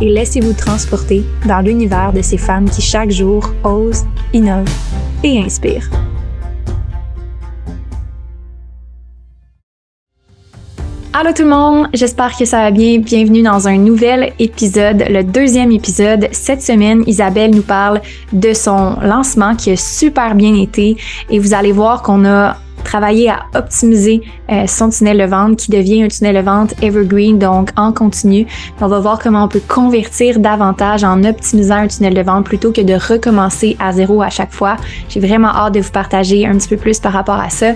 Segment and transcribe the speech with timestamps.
[0.00, 4.68] et laissez-vous transporter dans l'univers de ces femmes qui chaque jour osent, innovent
[5.22, 5.90] et inspirent.
[11.12, 12.98] Allô tout le monde, j'espère que ça va bien.
[12.98, 16.28] Bienvenue dans un nouvel épisode, le deuxième épisode.
[16.30, 18.00] Cette semaine, Isabelle nous parle
[18.32, 20.96] de son lancement qui a super bien été
[21.28, 25.70] et vous allez voir qu'on a travailler à optimiser euh, son tunnel de vente qui
[25.70, 28.46] devient un tunnel de vente evergreen, donc en continu.
[28.80, 32.72] On va voir comment on peut convertir davantage en optimisant un tunnel de vente plutôt
[32.72, 34.76] que de recommencer à zéro à chaque fois.
[35.08, 37.72] J'ai vraiment hâte de vous partager un petit peu plus par rapport à ça.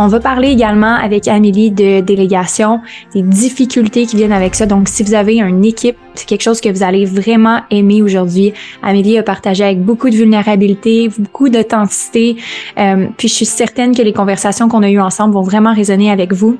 [0.00, 2.80] On va parler également avec Amélie de délégation,
[3.14, 4.64] des difficultés qui viennent avec ça.
[4.64, 8.52] Donc, si vous avez une équipe, c'est quelque chose que vous allez vraiment aimer aujourd'hui.
[8.80, 12.36] Amélie a partagé avec beaucoup de vulnérabilité, beaucoup d'authenticité.
[12.78, 16.12] Euh, puis, je suis certaine que les conversations qu'on a eues ensemble vont vraiment résonner
[16.12, 16.58] avec vous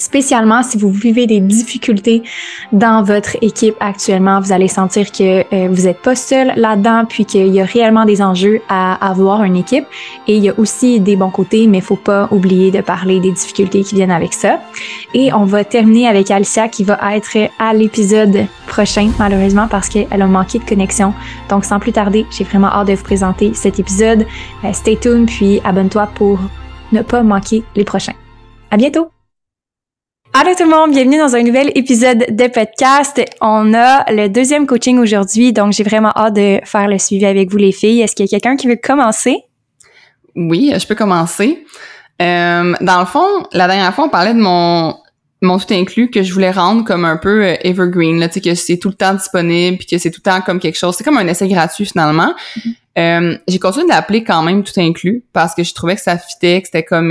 [0.00, 2.22] spécialement si vous vivez des difficultés
[2.72, 7.24] dans votre équipe actuellement, vous allez sentir que euh, vous n'êtes pas seul là-dedans, puis
[7.24, 9.84] qu'il y a réellement des enjeux à avoir une équipe.
[10.26, 13.20] Et il y a aussi des bons côtés, mais il faut pas oublier de parler
[13.20, 14.60] des difficultés qui viennent avec ça.
[15.14, 20.22] Et on va terminer avec Alicia qui va être à l'épisode prochain, malheureusement, parce qu'elle
[20.22, 21.12] a manqué de connexion.
[21.48, 24.26] Donc, sans plus tarder, j'ai vraiment hâte de vous présenter cet épisode.
[24.64, 26.38] Euh, stay tuned, puis abonne-toi pour
[26.92, 28.14] ne pas manquer les prochains.
[28.70, 29.19] À bientôt!
[30.32, 33.20] Allô tout le monde, bienvenue dans un nouvel épisode de podcast.
[33.40, 37.50] On a le deuxième coaching aujourd'hui, donc j'ai vraiment hâte de faire le suivi avec
[37.50, 38.00] vous les filles.
[38.00, 39.38] Est-ce qu'il y a quelqu'un qui veut commencer?
[40.36, 41.64] Oui, je peux commencer.
[42.22, 44.96] Euh, dans le fond, la dernière fois, on parlait de mon
[45.42, 48.40] mon tout inclus que je voulais rendre comme un peu euh, evergreen, là, tu sais,
[48.40, 50.94] que c'est tout le temps disponible, puis que c'est tout le temps comme quelque chose.
[50.96, 52.34] C'est comme un essai gratuit finalement.
[52.56, 52.74] Mm-hmm.
[52.98, 56.18] Euh, j'ai continué de l'appeler quand même tout inclus parce que je trouvais que ça
[56.18, 57.10] fitait, que c'était comme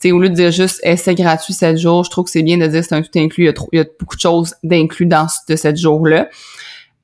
[0.00, 2.58] sais, au lieu de dire juste essai gratuit 7 jours, je trouve que c'est bien
[2.58, 3.44] de dire c'est un tout inclus.
[3.44, 6.28] Il y a, trop, il y a beaucoup de choses d'inclus dans ce 7 jours-là.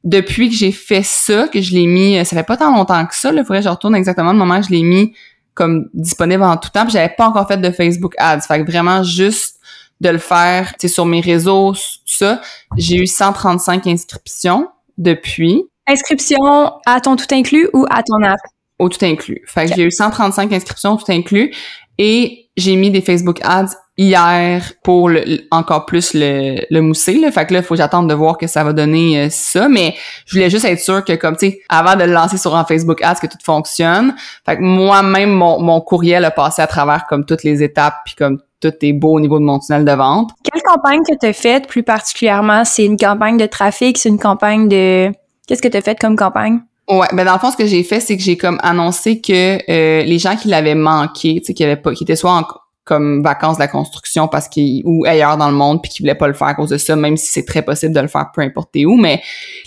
[0.05, 3.15] Depuis que j'ai fait ça, que je l'ai mis, ça fait pas tant longtemps que
[3.15, 5.15] ça, il faudrait que je retourne exactement le moment que je l'ai mis
[5.55, 6.85] comme disponible en tout temps.
[6.85, 8.41] Puis j'avais pas encore fait de Facebook Ads.
[8.41, 9.59] Fait que vraiment juste
[10.01, 12.41] de le faire, tu sur mes réseaux, tout ça,
[12.77, 15.65] j'ai eu 135 inscriptions depuis.
[15.87, 18.41] Inscription à ton tout inclus ou à ton app?
[18.79, 19.43] Au tout inclus.
[19.47, 21.55] Fait que j'ai eu 135 inscriptions tout inclus.
[21.99, 27.15] Et j'ai mis des Facebook Ads hier pour le, encore plus le, le mousser.
[27.15, 27.31] Là.
[27.31, 29.69] Fait que là, il faut que j'attende de voir que ça va donner euh, ça.
[29.69, 29.95] Mais
[30.27, 32.65] je voulais juste être sûr que, comme, tu sais, avant de le lancer sur un
[32.65, 34.15] Facebook Ads, que tout fonctionne.
[34.47, 38.15] Fait que moi-même, mon, mon courriel a passé à travers comme toutes les étapes, puis
[38.17, 40.31] comme tout est beau au niveau de mon tunnel de vente.
[40.45, 42.65] Quelle campagne que tu as faite plus particulièrement?
[42.65, 43.99] C'est une campagne de trafic?
[43.99, 45.11] C'est une campagne de...
[45.47, 46.61] Qu'est-ce que tu as fait comme campagne?
[46.93, 49.59] Ouais, ben dans le fond, ce que j'ai fait, c'est que j'ai comme annoncé que
[49.71, 52.47] euh, les gens qui l'avaient manqué, tu sais, qui avaient pas, qui étaient soit en
[52.85, 56.17] comme vacances de la construction parce qu'ils ou ailleurs dans le monde puis qui voulaient
[56.17, 58.31] pas le faire à cause de ça, même si c'est très possible de le faire
[58.35, 58.97] peu importe où.
[58.97, 59.23] Mais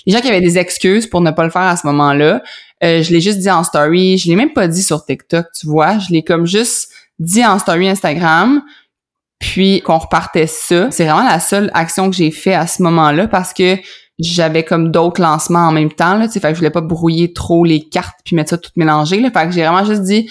[0.06, 2.44] les gens qui avaient des excuses pour ne pas le faire à ce moment-là,
[2.84, 5.66] euh, je l'ai juste dit en story, je l'ai même pas dit sur TikTok, tu
[5.66, 8.62] vois, je l'ai comme juste dit en story Instagram,
[9.40, 10.92] puis qu'on repartait ça.
[10.92, 13.78] C'est vraiment la seule action que j'ai fait à ce moment-là parce que
[14.20, 17.34] j'avais comme d'autres lancements en même temps là, tu fait que je voulais pas brouiller
[17.34, 20.30] trop les cartes puis mettre ça tout mélangé là, fait que j'ai vraiment juste dit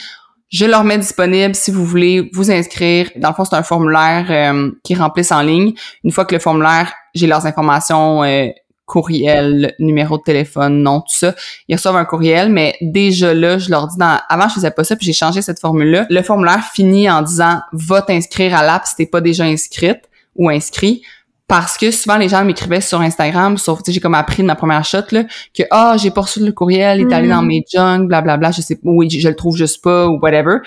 [0.50, 3.10] je leur mets disponible si vous voulez vous inscrire.
[3.16, 5.72] Dans le fond, c'est un formulaire euh, qu'ils remplissent en ligne.
[6.04, 8.46] Une fois que le formulaire, j'ai leurs informations euh,
[8.86, 11.34] courriel, numéro de téléphone, nom, tout ça.
[11.68, 14.84] Ils reçoivent un courriel, mais déjà là, je leur dis dans, avant je faisais pas
[14.84, 16.06] ça, puis j'ai changé cette formule-là.
[16.10, 20.02] Le formulaire finit en disant va t'inscrire à l'app si t'es pas déjà inscrite
[20.36, 21.02] ou inscrit
[21.46, 24.84] parce que souvent les gens m'écrivaient sur Instagram, sauf j'ai comme appris de ma première
[24.84, 25.24] shot là
[25.56, 27.46] que ah j'ai pas reçu le courriel, il est allé dans mm.
[27.46, 30.58] mes junk, blablabla, bla, bla, je sais oui je, le trouve juste pas ou whatever.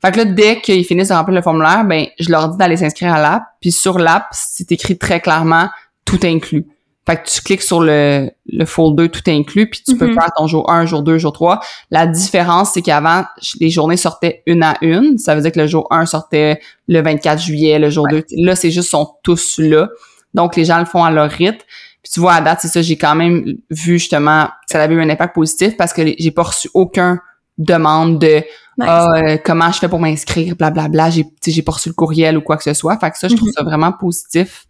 [0.00, 2.76] Fait que là dès qu'ils finissent de remplir le formulaire, ben je leur dis d'aller
[2.76, 5.68] s'inscrire à l'app, puis sur l'app c'est écrit très clairement
[6.04, 6.66] tout inclus.
[7.04, 10.14] Fait que tu cliques sur le, le folder tout inclus, puis tu peux Mhm.
[10.14, 11.60] faire ton jour 1, jour 2, jour 3.
[11.90, 13.24] La différence, c'est qu'avant,
[13.58, 15.18] les journées sortaient une à une.
[15.18, 18.24] Ça veut dire que le jour 1 sortait le 24 juillet, le jour 2.
[18.36, 19.88] Là, c'est juste, sont tous là.
[20.34, 21.64] Donc, les gens le font à leur rythme.
[22.02, 24.94] Puis tu vois, à date, c'est ça, j'ai quand même vu justement que ça avait
[24.94, 27.20] eu un impact positif parce que j'ai pas reçu aucun
[27.58, 28.42] demande de
[28.78, 28.88] Nice.
[28.88, 32.40] ah, euh, comment je fais pour m'inscrire, blablabla, j'ai j'ai pas reçu le courriel ou
[32.40, 32.98] quoi que ce soit.
[32.98, 33.54] Fait que ça, je trouve Mhm.
[33.56, 34.64] ça vraiment positif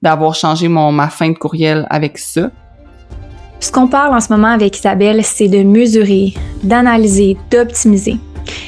[0.00, 2.50] d'avoir changé mon ma fin de courriel avec ça.
[3.60, 8.16] Ce qu'on parle en ce moment avec Isabelle, c'est de mesurer, d'analyser, d'optimiser.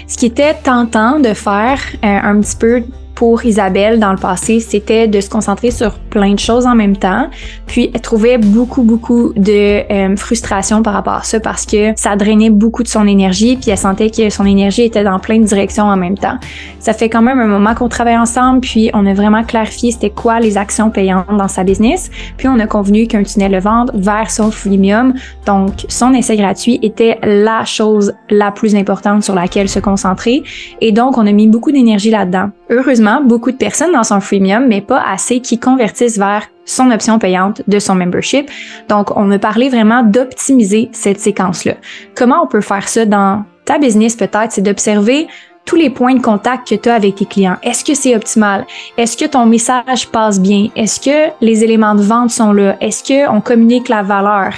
[0.08, 2.82] Ce qui était tentant de faire euh, un petit peu
[3.20, 6.96] pour Isabelle dans le passé, c'était de se concentrer sur plein de choses en même
[6.96, 7.28] temps.
[7.66, 12.16] Puis elle trouvait beaucoup, beaucoup de euh, frustration par rapport à ça parce que ça
[12.16, 15.44] drainait beaucoup de son énergie, puis elle sentait que son énergie était dans plein de
[15.44, 16.38] directions en même temps.
[16.78, 20.08] Ça fait quand même un moment qu'on travaille ensemble, puis on a vraiment clarifié c'était
[20.08, 22.10] quoi les actions payantes dans sa business.
[22.38, 25.12] Puis on a convenu qu'un tunnel de vente vers son freemium,
[25.44, 30.42] donc son essai gratuit, était la chose la plus importante sur laquelle se concentrer.
[30.80, 32.48] Et donc, on a mis beaucoup d'énergie là-dedans.
[32.70, 37.18] Heureusement, beaucoup de personnes dans son freemium, mais pas assez qui convertissent vers son option
[37.18, 38.48] payante de son membership.
[38.88, 41.74] Donc, on a parlé vraiment d'optimiser cette séquence-là.
[42.14, 45.26] Comment on peut faire ça dans ta business peut-être, c'est d'observer
[45.64, 47.56] tous les points de contact que tu as avec tes clients.
[47.62, 48.66] Est-ce que c'est optimal?
[48.96, 50.68] Est-ce que ton message passe bien?
[50.74, 52.76] Est-ce que les éléments de vente sont là?
[52.80, 54.54] Est-ce qu'on communique la valeur?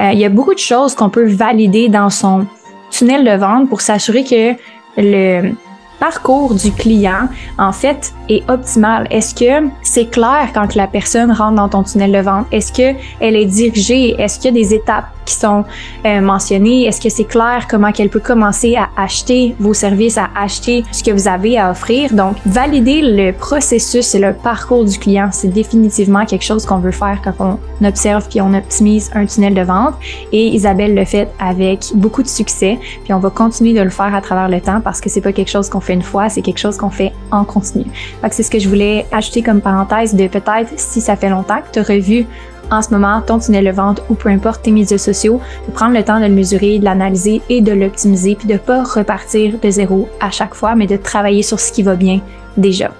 [0.00, 2.46] Euh, il y a beaucoup de choses qu'on peut valider dans son
[2.90, 4.54] tunnel de vente pour s'assurer que
[4.96, 5.52] le
[5.98, 7.28] parcours du client,
[7.58, 9.06] en fait, est optimal.
[9.10, 12.46] Est-ce que c'est clair quand la personne rentre dans ton tunnel de vente?
[12.52, 14.14] Est-ce que elle est dirigée?
[14.20, 15.64] Est-ce qu'il y a des étapes qui sont
[16.06, 16.86] euh, mentionnées?
[16.86, 21.04] Est-ce que c'est clair comment qu'elle peut commencer à acheter vos services, à acheter ce
[21.04, 22.14] que vous avez à offrir?
[22.14, 26.92] Donc, valider le processus et le parcours du client, c'est définitivement quelque chose qu'on veut
[26.92, 29.94] faire quand on observe puis on optimise un tunnel de vente.
[30.32, 32.78] Et Isabelle le fait avec beaucoup de succès.
[33.04, 35.32] Puis on va continuer de le faire à travers le temps parce que c'est pas
[35.32, 37.84] quelque chose qu'on fait une fois, c'est quelque chose qu'on fait en continu.
[38.30, 41.72] C'est ce que je voulais ajouter comme parenthèse de peut-être si ça fait longtemps que
[41.72, 42.26] tu as revu
[42.70, 45.94] en ce moment ton tunnel de vente ou peu importe tes médias sociaux, de prendre
[45.94, 49.70] le temps de le mesurer, de l'analyser et de l'optimiser, puis de pas repartir de
[49.70, 52.20] zéro à chaque fois, mais de travailler sur ce qui va bien
[52.56, 52.90] déjà.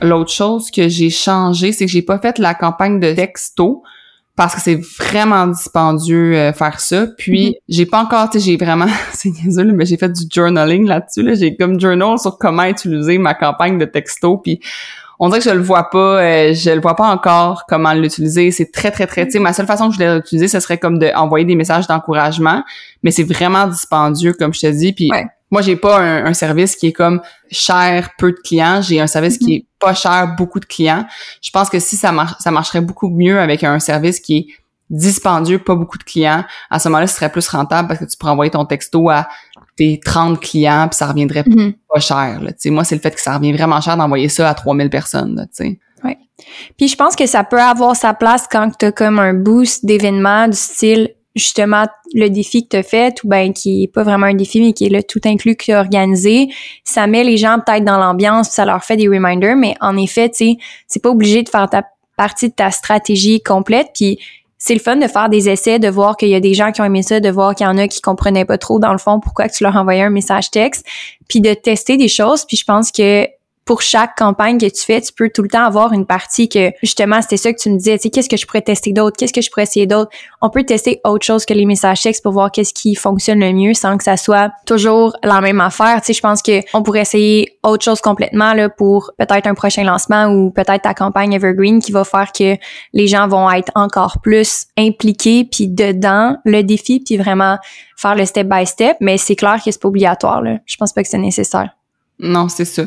[0.00, 3.82] L'autre chose que j'ai changé, c'est que j'ai pas fait la campagne de texto
[4.36, 7.08] parce que c'est vraiment dispendieux euh, faire ça.
[7.18, 7.52] Puis Mhm.
[7.68, 11.22] j'ai pas encore, tu sais, j'ai vraiment, c'est là, mais j'ai fait du journaling là-dessus.
[11.22, 11.34] Là.
[11.34, 14.38] J'ai comme journal sur comment utiliser ma campagne de texto.
[14.38, 14.60] Puis
[15.18, 18.50] on dirait que je le vois pas, euh, je le vois pas encore comment l'utiliser.
[18.50, 20.78] C'est très très très, tu sais, ma seule façon que je l'ai l'utiliser, ce serait
[20.78, 22.62] comme d'envoyer des messages d'encouragement,
[23.02, 24.92] mais c'est vraiment dispendieux comme je te dis.
[24.92, 25.26] Puis Ouais.
[25.50, 27.20] moi, j'ai pas un, un service qui est comme
[27.50, 28.80] cher, peu de clients.
[28.82, 31.04] J'ai un service qui est pas cher, beaucoup de clients.
[31.42, 34.46] Je pense que si ça marche, ça marcherait beaucoup mieux avec un service qui est
[34.90, 36.44] dispendieux, pas beaucoup de clients.
[36.70, 39.28] À ce moment-là, ce serait plus rentable parce que tu pourrais envoyer ton texto à
[39.78, 41.72] tes 30 clients puis ça reviendrait Mhm.
[41.88, 42.40] pas cher.
[42.42, 42.50] Là.
[42.66, 45.36] Moi, c'est le fait que ça revient vraiment cher d'envoyer ça à 3000 personnes.
[45.36, 45.78] Là, sais.
[46.76, 49.84] Puis je pense que ça peut avoir sa place quand tu as comme un boost
[49.84, 51.84] d'événements du style justement
[52.14, 54.72] le défi que tu as fait ou ben qui est pas vraiment un défi mais
[54.72, 56.48] qui est le tout inclus que tu as organisé,
[56.84, 60.28] ça met les gens peut-être dans l'ambiance, ça leur fait des reminders mais en effet,
[60.30, 61.82] tu sais, c'est pas obligé de faire ta
[62.16, 64.18] partie de ta stratégie complète puis
[64.58, 66.80] c'est le fun de faire des essais, de voir qu'il y a des gens qui
[66.80, 68.98] ont aimé ça, de voir qu'il y en a qui comprenaient pas trop dans le
[68.98, 70.84] fond pourquoi tu leur envoyais un message texte,
[71.28, 73.26] puis de tester des choses, puis je pense que
[73.68, 76.72] pour chaque campagne que tu fais, tu peux tout le temps avoir une partie que
[76.82, 79.18] justement c'était ça que tu me disais, tu sais qu'est-ce que je pourrais tester d'autre,
[79.18, 80.10] qu'est-ce que je pourrais essayer d'autre.
[80.40, 83.52] On peut tester autre chose que les messages textes pour voir qu'est-ce qui fonctionne le
[83.52, 86.00] mieux sans que ça soit toujours la même affaire.
[86.00, 89.54] Tu sais, je pense que on pourrait essayer autre chose complètement là pour peut-être un
[89.54, 92.56] prochain lancement ou peut-être ta campagne Evergreen qui va faire que
[92.94, 97.58] les gens vont être encore plus impliqués puis dedans le défi puis vraiment
[97.98, 98.96] faire le step by step.
[99.00, 100.56] Mais c'est clair que c'est pas obligatoire là.
[100.64, 101.68] Je pense pas que c'est nécessaire.
[102.18, 102.84] Non, c'est ça.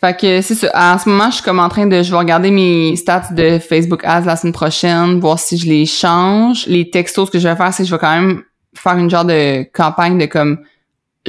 [0.00, 0.70] Fait que c'est ça.
[0.74, 3.58] En ce moment, je suis comme en train de, je vais regarder mes stats de
[3.58, 6.66] Facebook Ads la semaine prochaine, voir si je les change.
[6.66, 8.42] Les textos, ce que je vais faire, c'est que je vais quand même
[8.74, 10.58] faire une genre de campagne de comme,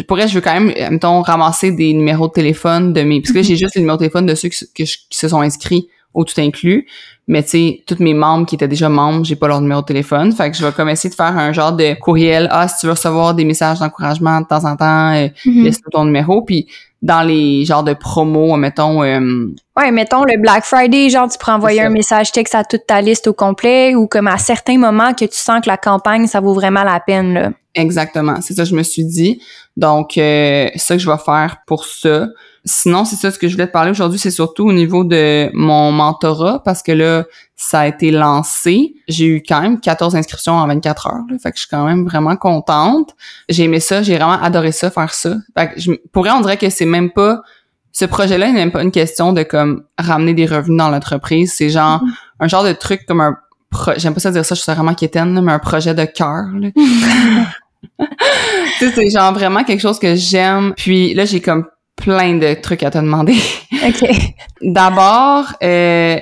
[0.07, 3.31] pour elle, je veux quand même, mettons, ramasser des numéros de téléphone de mes, parce
[3.31, 4.85] que là, j'ai juste les numéros de téléphone de ceux je- qui
[5.17, 6.87] se sont inscrits au tout inclus.
[7.29, 9.85] Mais tu sais, tous mes membres qui étaient déjà membres, j'ai pas leur numéro de
[9.85, 10.31] téléphone.
[10.33, 12.47] Fait que je vais comme essayer de faire un genre de courriel.
[12.51, 15.63] Ah, si tu veux recevoir des messages d'encouragement de temps en temps, euh, Mhm.
[15.63, 16.41] laisse-nous ton numéro.
[16.41, 16.67] Puis
[17.01, 21.51] dans les genres de promos, mettons, euh, Ouais, mettons le Black Friday, genre tu pourrais
[21.51, 25.13] envoyer un message texte à toute ta liste au complet ou comme à certains moments
[25.13, 27.51] que tu sens que la campagne, ça vaut vraiment la peine, là.
[27.75, 29.39] exactement, c'est ça que je me suis dit.
[29.75, 32.27] Donc, euh, ça que je vais faire pour ça.
[32.67, 35.49] Sinon, c'est ça ce que je voulais te parler aujourd'hui, c'est surtout au niveau de
[35.53, 37.23] mon mentorat parce que là,
[37.55, 38.93] ça a été lancé.
[39.07, 41.23] J'ai eu quand même 14 inscriptions en 24 heures.
[41.29, 43.15] Là, fait que je suis quand même vraiment contente.
[43.49, 45.35] J'ai aimé ça, j'ai vraiment adoré ça, faire ça.
[45.57, 47.41] Fait que je, pour vrai, on dirait que c'est même pas
[47.91, 51.53] ce projet-là, il n'est même pas une question de comme ramener des revenus dans l'entreprise.
[51.57, 52.11] C'est genre Mhm.
[52.41, 53.35] un genre de truc comme un
[53.97, 56.45] j'aime pas ça dire ça, je suis vraiment quétaine, là, mais un projet de cœur.
[57.99, 58.05] tu
[58.79, 60.73] sais, c'est genre vraiment quelque chose que j'aime.
[60.75, 61.65] Puis là, j'ai comme
[61.97, 63.35] plein de trucs à te demander.
[63.85, 64.09] OK.
[64.61, 66.17] D'abord, euh,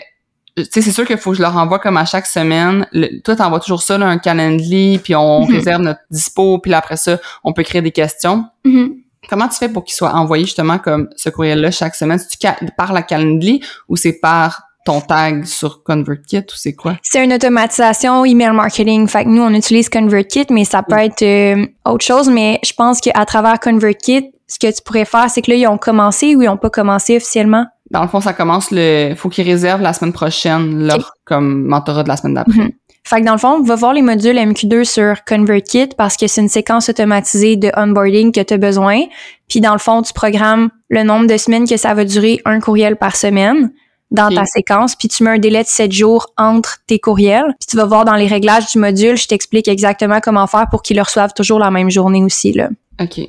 [0.58, 2.88] tu sais, c'est sûr qu'il faut que je leur envoie comme à chaque semaine.
[2.94, 5.56] Le, toi, t'envoies toujours ça, là, un calendrier, puis on Mhm.
[5.56, 8.46] réserve notre dispo, puis là, après ça, on peut créer des questions.
[8.64, 8.96] Mhm.
[9.30, 12.20] Comment tu fais pour qu'il soit envoyé justement comme ce courriel-là chaque semaine?
[12.40, 16.96] Ca- par la Calendly ou c'est par ton tag sur ConvertKit ou c'est quoi?
[17.02, 19.08] C'est une automatisation email marketing.
[19.08, 22.30] Fait que nous, on utilise ConvertKit, mais ça peut être euh, autre chose.
[22.30, 25.68] Mais je pense qu'à travers ConvertKit, ce que tu pourrais faire, c'est que là, ils
[25.68, 27.66] ont commencé ou ils ont pas commencé officiellement?
[27.92, 29.14] Dans le fond, ça commence le...
[29.16, 31.06] Faut qu'ils réservent la semaine prochaine leur Ok.
[31.26, 32.58] comme mentorat de la semaine d'après.
[32.64, 32.72] Mhm.
[33.08, 36.42] Fait que dans le fond, va voir les modules MQ2 sur ConvertKit parce que c'est
[36.42, 39.02] une séquence automatisée de onboarding que tu as besoin.
[39.48, 42.60] Puis dans le fond, tu programmes le nombre de semaines que ça va durer un
[42.60, 43.72] courriel par semaine
[44.10, 47.54] dans ta séquence, puis tu mets un délai de 7 jours entre tes courriels.
[47.60, 50.82] Puis tu vas voir dans les réglages du module, je t'explique exactement comment faire pour
[50.82, 52.54] qu'ils le reçoivent toujours la même journée aussi.
[52.54, 52.70] Là.
[53.02, 53.20] OK.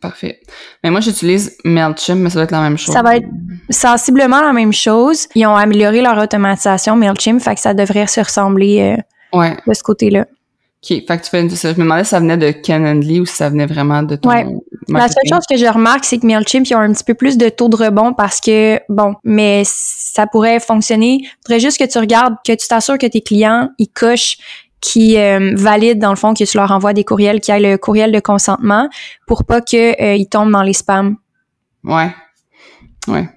[0.00, 0.40] Parfait.
[0.84, 2.94] Mais moi, j'utilise MailChimp, mais ça doit être la même chose.
[2.94, 3.26] Ça va être
[3.70, 5.26] sensiblement la même chose.
[5.34, 8.96] Ils ont amélioré leur automatisation MailChimp, fait que ça devrait se ressembler
[9.34, 9.56] euh, Ouais.
[9.66, 10.26] de ce côté-là.
[10.84, 10.88] OK.
[10.88, 11.48] Fait que tu fais...
[11.48, 11.72] ça.
[11.72, 14.28] Je me demandais si ça venait de Calendly ou si ça venait vraiment de ton
[14.28, 14.46] Ouais.
[14.88, 17.36] La seule chose que je remarque, c'est que MailChimp, ils ont un petit peu plus
[17.36, 21.20] de taux de rebond parce que, bon, mais ça pourrait fonctionner.
[21.22, 24.36] Il faudrait juste que tu regardes, que tu t'assures que tes clients, ils cochent
[24.80, 27.76] qui euh, valident, dans le fond, que tu leur envoies des courriels, qui aient le
[27.76, 28.88] courriel de consentement
[29.26, 31.16] pour pas que euh, ils tombent dans les spams.
[31.84, 32.14] Ouais.
[33.08, 33.28] Ouais.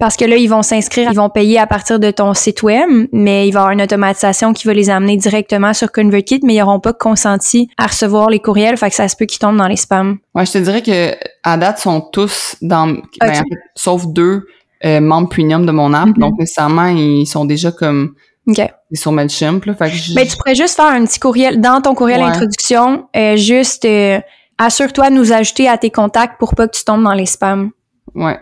[0.00, 2.88] Parce que là, ils vont s'inscrire, ils vont payer à partir de ton site web,
[3.12, 6.54] mais il va y avoir une automatisation qui va les amener directement sur ConvertKit, mais
[6.54, 9.56] ils n'auront pas consenti à recevoir les courriels, fait que ça se peut qu'ils tombent
[9.56, 10.18] dans les spams.
[10.34, 12.88] Ouais, je te dirais que à date, sont tous dans...
[13.20, 13.44] ben,
[13.76, 14.46] sauf deux
[14.84, 16.08] euh, membres premium de mon app.
[16.08, 16.18] Mhm.
[16.18, 18.14] Donc, nécessairement, ils sont déjà comme...
[18.46, 18.60] OK.
[18.90, 19.74] Ils sont MailChimp, là.
[19.74, 22.26] Fait que je- Mais tu pourrais juste faire un petit courriel dans ton courriel Ouais.
[22.26, 24.20] introduction, euh, juste euh,
[24.58, 27.70] assure-toi de nous ajouter à tes contacts pour pas que tu tombes dans les spams.
[28.14, 28.38] Ouais.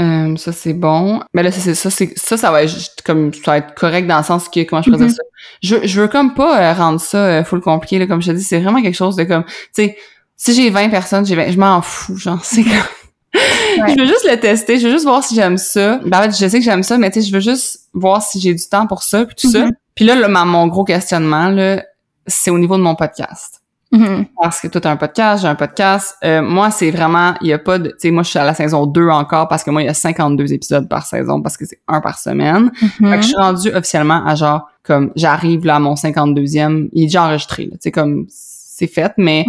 [0.00, 1.20] Euh, ça c'est bon.
[1.34, 3.74] Mais là ça c'est ça c'est ça ça va être juste comme ça va être
[3.74, 5.10] correct dans le sens que comment je pourrais Mhm.
[5.10, 5.22] ça?
[5.62, 8.36] Je je veux comme pas euh, rendre ça euh, full compliqué là comme je te
[8.36, 9.98] dis, c'est vraiment quelque chose de comme tu sais
[10.36, 12.72] si j'ai 20 personnes, j'ai 20, je m'en fous genre c'est comme.
[13.34, 15.98] Je veux juste le tester, je veux juste voir si j'aime ça.
[16.04, 18.22] Ben, en fait, je sais que j'aime ça, mais tu sais, je veux juste voir
[18.22, 19.66] si j'ai du temps pour ça, puis tout ça.
[19.66, 19.72] Mhm.
[19.94, 21.82] Puis là, le- mon gros questionnement, là,
[22.26, 23.60] c'est au niveau de mon podcast
[23.90, 24.24] Mhm.
[24.40, 26.14] parce que toi t'as un podcast, j'ai un podcast.
[26.24, 28.44] Euh, moi, c'est vraiment, il y a pas de, tu sais, moi je suis à
[28.44, 31.58] la saison 2 encore parce que moi il y a 52 épisodes par saison parce
[31.58, 32.70] que c'est un par semaine.
[32.74, 33.10] Fait Mhm.
[33.16, 37.06] que je suis rendue officiellement à genre comme j'arrive là à mon 52e, il est
[37.06, 39.44] déjà enregistré, tu sais comme c'est fait, mais.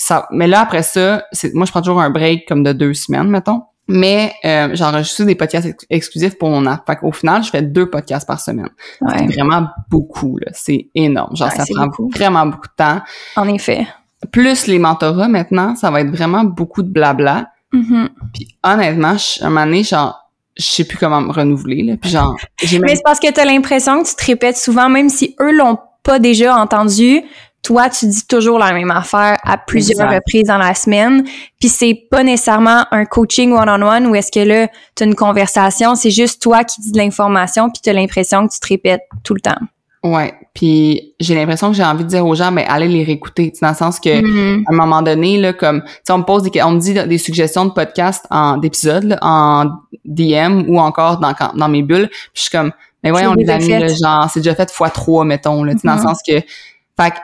[0.00, 2.94] Ça, mais là après ça, c'est, moi je prends toujours un break comme de deux
[2.94, 3.62] semaines mettons.
[3.92, 6.86] Mais euh, j'enregistre des podcasts ex- exclusifs pour mon app.
[6.86, 8.68] Fait qu'au final, je fais deux podcasts par semaine.
[9.00, 10.46] Ouais, C'est vraiment beaucoup, là.
[10.54, 11.34] C'est énorme.
[11.34, 12.08] Genre, Ouais, ça prend beaucoup.
[12.08, 13.00] vraiment beaucoup de temps
[13.34, 13.88] en effet.
[14.30, 17.48] plus les mentorats maintenant, ça va être vraiment beaucoup de blabla.
[17.72, 18.10] Mhm.
[18.32, 21.94] Puis honnêtement, je- un moment donné, genre, je sais plus comment me renouveler, là.
[22.00, 22.90] Puis genre, j'ai même...
[22.90, 25.50] Mais c'est parce que tu as l'impression que tu te répètes souvent, même si eux
[25.50, 27.22] l'ont pas déjà entendu,
[27.62, 31.24] toi, tu dis toujours la même affaire à plusieurs reprises dans la semaine.
[31.60, 35.94] Puis c'est pas nécessairement un coaching one-on-one où est-ce que là, tu as une conversation,
[35.94, 39.02] c'est juste toi qui dis de l'information puis tu as l'impression que tu te répètes
[39.24, 39.58] tout le temps.
[40.02, 40.32] Ouais.
[40.54, 43.52] Puis j'ai l'impression que j'ai envie de dire aux gens, ben, allez les réécouter.
[43.60, 44.64] Dans le sens que, Mhm.
[44.66, 46.94] à un moment donné, là, comme, tu sais, on me pose des, on me dit
[46.94, 49.66] des suggestions de podcasts en, d'épisodes, en
[50.06, 52.08] DM ou encore dans, dans mes bulles.
[52.08, 52.72] Puis je suis comme,
[53.04, 55.74] mais voyons, C'est les déjà amis, là, genre, c'est déjà fait fois trois, mettons, là,
[55.84, 56.02] dans le Mhm.
[56.06, 57.14] sens que, fait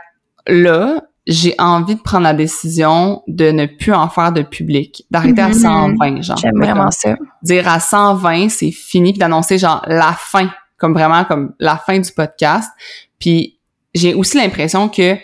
[0.46, 5.42] là, j'ai envie de prendre la décision de ne plus en faire de public, d'arrêter
[5.42, 5.54] à Mhm.
[5.54, 6.36] 120, genre.
[6.38, 7.16] J'aime vraiment ça.
[7.42, 11.98] dire à 120, c'est fini, puis d'annoncer genre la fin, comme vraiment comme la fin
[11.98, 12.70] du podcast.
[13.18, 13.58] Puis
[13.94, 15.16] j'ai aussi l'impression que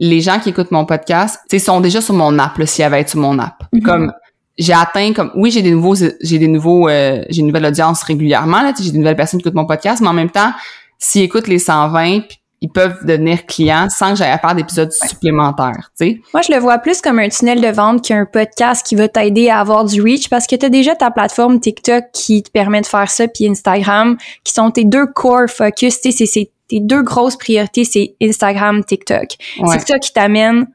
[0.00, 2.84] les gens qui écoutent mon podcast, tu sais, sont déjà sur mon app, là, s'ils
[2.84, 3.64] avaient été sur mon app.
[3.72, 3.82] Mhm.
[3.82, 4.12] Comme
[4.58, 8.02] j'ai atteint comme oui j'ai des nouveaux j'ai des nouveaux euh, j'ai une nouvelle audience
[8.02, 10.52] régulièrement là j'ai des nouvelles personnes qui écoutent mon podcast mais en même temps
[10.98, 14.90] s'ils écoutent les 120 puis ils peuvent devenir clients sans que j'aille à faire d'épisodes
[14.92, 18.84] supplémentaires tu sais Moi, je le vois plus comme un tunnel de vente qu'un podcast
[18.86, 22.04] qui va t'aider à avoir du reach parce que tu as déjà ta plateforme TikTok
[22.12, 26.00] qui te permet de faire ça, puis Instagram, qui sont tes deux core focus.
[26.00, 29.36] Tu sais, c'est- tes deux grosses priorités, c'est Instagram, TikTok.
[29.60, 30.66] ouais C'est ça qui t'amène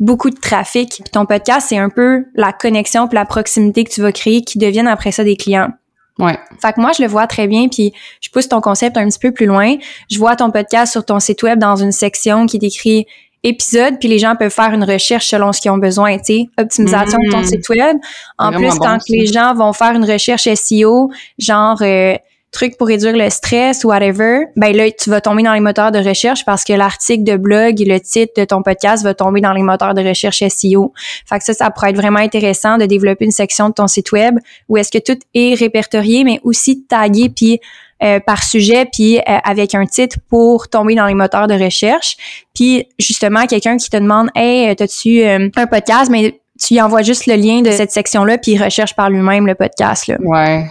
[0.00, 1.02] beaucoup de trafic.
[1.12, 4.58] Ton podcast, c'est un peu la connexion puis la proximité que tu vas créer qui
[4.58, 5.68] deviennent après ça des clients.
[6.18, 6.38] Ouais.
[6.62, 7.92] Fait que moi, je le vois très bien, puis
[8.22, 9.74] je pousse ton concept un petit peu plus loin.
[10.10, 13.06] Je vois ton podcast sur ton site web dans une section qui décrit
[13.42, 16.46] épisode, puis les gens peuvent faire une recherche selon ce qu'ils ont besoin, tu sais,
[16.58, 17.44] optimisation de ton Mm.
[17.44, 17.96] site web.
[18.38, 19.04] En plus, bon, quand ça.
[19.10, 22.16] les gens vont faire une recherche SEO, genre euh,
[22.56, 25.92] truc pour réduire le stress ou whatever, ben là, tu vas tomber dans les moteurs
[25.92, 29.40] de recherche parce que l'article de blog et le titre de ton podcast va tomber
[29.40, 30.92] dans les moteurs de recherche SEO.
[31.26, 34.10] Fait que ça, ça pourrait être vraiment intéressant de développer une section de ton site
[34.12, 37.60] web où est-ce que tout est répertorié, mais aussi tagué puis
[38.02, 42.16] euh, par sujet puis euh, avec un titre pour tomber dans les moteurs de recherche.
[42.54, 46.10] Puis justement, quelqu'un qui te demande Hey, t'as-tu euh, un podcast?
[46.10, 49.46] Mais tu lui envoies juste le lien de cette section-là, puis il recherche par lui-même
[49.46, 50.06] le podcast.
[50.06, 50.16] Là.
[50.20, 50.66] Ouais.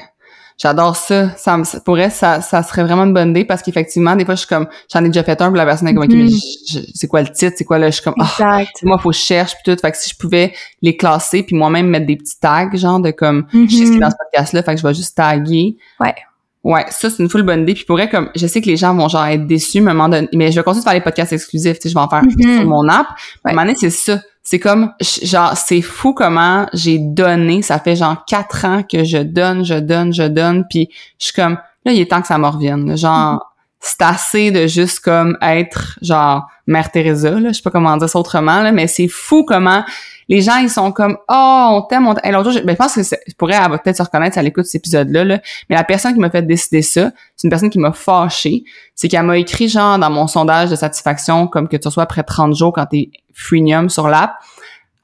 [0.58, 1.32] J'adore ça.
[1.36, 4.36] Ça me, pour elle, ça, ça serait vraiment une bonne idée parce qu'effectivement, des fois,
[4.36, 6.24] je suis comme, j'en ai déjà fait un, puis la personne est comme, OK, mais
[6.24, 6.82] Mhm.
[6.94, 7.56] c'est quoi le titre?
[7.58, 7.88] C'est quoi là?
[7.90, 8.84] Je suis comme, ah, Exact.
[8.84, 9.80] moi, faut que je cherche, puis tout.
[9.82, 13.12] Fait que si je pouvais les classer, puis moi-même mettre des petits tags, genre de
[13.12, 14.00] comme, je sais ce qui est Mhm.
[14.00, 15.76] dans ce podcast-là, fait que je vais juste taguer.
[16.00, 16.16] Ouais.
[16.64, 17.74] Ouais, ça, c'est une full bonne idée.
[17.76, 19.92] Puis pour elle, comme, je sais que les gens vont genre être déçus, mais à
[19.92, 21.94] un moment donné, mais je vais continuer de faire les podcasts exclusifs, tu sais, je
[21.94, 22.58] vais en faire Mhm.
[22.60, 23.08] sur mon app.
[23.44, 24.20] À un moment donné, c'est ça.
[24.48, 27.64] C'est comme, genre, c'est fou comment j'ai donné.
[27.64, 30.66] Ça fait genre quatre ans que je donne, je donne, je donne.
[30.70, 30.88] Puis
[31.20, 32.96] je suis comme, là, il est temps que ça me revienne.
[32.96, 33.40] Genre, Mhm.
[33.80, 37.50] c'est assez de juste comme être, genre, Mère Teresa, là.
[37.50, 39.84] Je sais pas comment dire ça autrement, là, mais c'est fou comment
[40.28, 42.34] les gens, ils sont comme, oh, on t'aime, on t'aime.
[42.34, 44.34] L'autre jour, je, ben, je pense que c'est- pour elle, elle va peut-être se reconnaître
[44.34, 45.40] si elle écoute cet épisode-là, là.
[45.70, 48.64] Mais la personne qui m'a fait décider ça, c'est une personne qui m'a fâchée.
[48.96, 52.24] C'est qu'elle m'a écrit, genre, dans mon sondage de satisfaction, comme que tu reçois après
[52.24, 54.34] 30 jours quand t'es freemium sur l'app.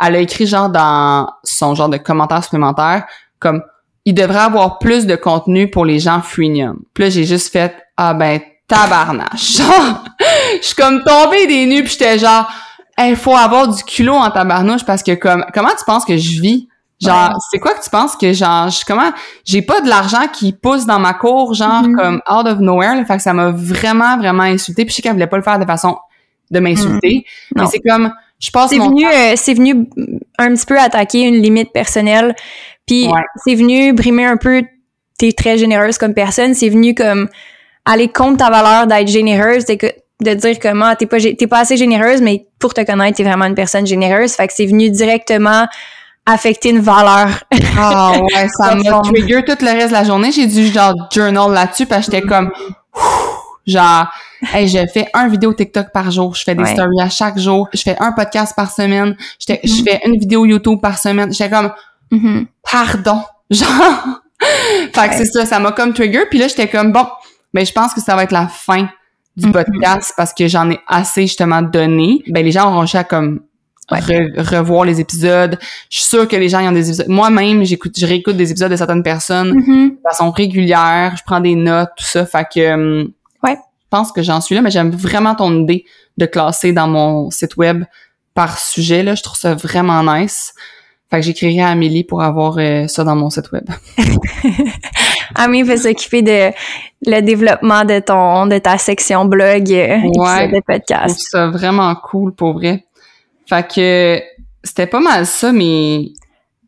[0.03, 3.05] Elle a écrit, genre, dans son genre de commentaire supplémentaire,
[3.37, 3.61] comme,
[4.05, 6.79] il devrait avoir plus de contenu pour les gens freemium.
[6.95, 9.59] Puis j'ai juste fait, ah ben, tabarnache.
[10.61, 12.49] Je suis comme tombée des nues, puis j'étais genre,
[12.99, 16.41] il faut avoir du culot en tabarnouche parce que comme, comment tu penses que je
[16.41, 16.67] vis?
[16.99, 17.35] Genre, Ouais.
[17.51, 19.11] c'est quoi que tu penses que genre, je, comment,
[19.43, 21.95] j'ai pas de l'argent qui pousse dans ma cour, genre, Mhm.
[21.95, 25.01] comme out of nowhere, là, fait que ça m'a vraiment, vraiment insulté puis je sais
[25.01, 25.97] qu'elle voulait pas le faire de façon
[26.51, 27.67] de m'insulter, mais Non.
[27.71, 29.87] c'est comme, je passe C'est venu, euh, c'est venu
[30.37, 32.35] un petit peu attaquer une limite personnelle.
[32.85, 33.21] Puis Ouais.
[33.45, 34.61] c'est venu brimer un peu.
[35.17, 36.53] T'es très généreuse comme personne.
[36.55, 37.29] C'est venu comme
[37.85, 39.65] aller contre ta valeur d'être généreuse,
[40.21, 43.45] de, dire comment t'es pas t'es pas assez généreuse, mais pour te connaître, t'es vraiment
[43.45, 44.33] une personne généreuse.
[44.33, 45.67] Fait que c'est venu directement
[46.25, 47.29] affecter une valeur.
[47.77, 50.31] Ah ouais, ça m'a trigger tout le reste de la journée.
[50.31, 52.51] J'ai dû genre journal là-dessus parce que j'étais comme
[53.65, 54.07] genre
[54.53, 56.73] hey, je fais un vidéo TikTok par jour, je fais des Ouais.
[56.73, 59.83] stories à chaque jour, je fais un podcast par semaine, je Mhm.
[59.85, 61.31] fais une vidéo YouTube par semaine.
[61.33, 61.71] J'étais comme
[62.11, 62.47] Mhm.
[62.69, 63.21] pardon.
[63.51, 63.71] Genre
[64.93, 67.05] Fait que c'est ça, ça m'a comme trigger puis là j'étais comme bon,
[67.53, 68.89] ben je pense que ça va être la fin
[69.37, 69.53] du Mhm.
[69.53, 72.21] podcast parce que j'en ai assez justement donné.
[72.27, 73.41] Ben les gens auront à comme
[73.91, 73.99] Ouais.
[73.99, 75.57] re- revoir les épisodes.
[75.89, 77.09] Je suis sûre que les gens ils ont des épisodes.
[77.09, 79.89] Moi-même, j'écoute, je réécoute des épisodes de certaines personnes Mhm.
[79.91, 81.13] de façon régulière.
[81.17, 82.25] Je prends des notes, tout ça.
[82.25, 83.11] Fait que, hum,
[83.43, 83.55] Ouais.
[83.55, 85.83] je pense que j'en suis là, mais j'aime vraiment ton idée
[86.17, 87.83] de classer dans mon site web
[88.33, 89.03] par sujet.
[89.03, 90.53] Là, je trouve ça vraiment nice.
[91.11, 93.65] Fait que j'écrirai à Amélie pour avoir euh, ça dans mon site web.
[95.35, 96.51] Ami va s'occuper de
[97.05, 100.47] le développement de ton de ta section blog euh, Ouais.
[100.47, 101.19] de Je trouve podcast.
[101.29, 102.85] ça vraiment cool pour vrai.
[103.47, 104.21] Fait que
[104.63, 106.13] c'était pas mal ça mes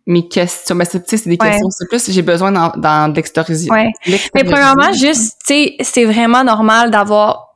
[0.06, 0.76] mes questions.
[0.76, 1.50] Ben, c'est, c'est des Ouais.
[1.50, 1.70] questions.
[1.70, 3.70] C'est plus j'ai besoin dans d'extérioriser.
[3.72, 3.92] Ouais.
[4.36, 7.53] Mais premièrement, juste, tu sais, c'est vraiment normal d'avoir.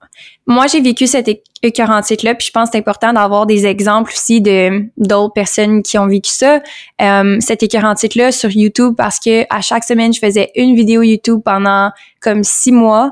[0.50, 1.30] Moi, j'ai vécu cette
[1.62, 5.98] écœurantite-là, puis je pense que c'est important d'avoir des exemples aussi de d'autres personnes qui
[5.98, 6.62] ont vécu ça.
[7.02, 11.42] Euh, cette écœurantite-là sur YouTube, parce que à chaque semaine, je faisais une vidéo YouTube
[11.44, 13.12] pendant comme six mois.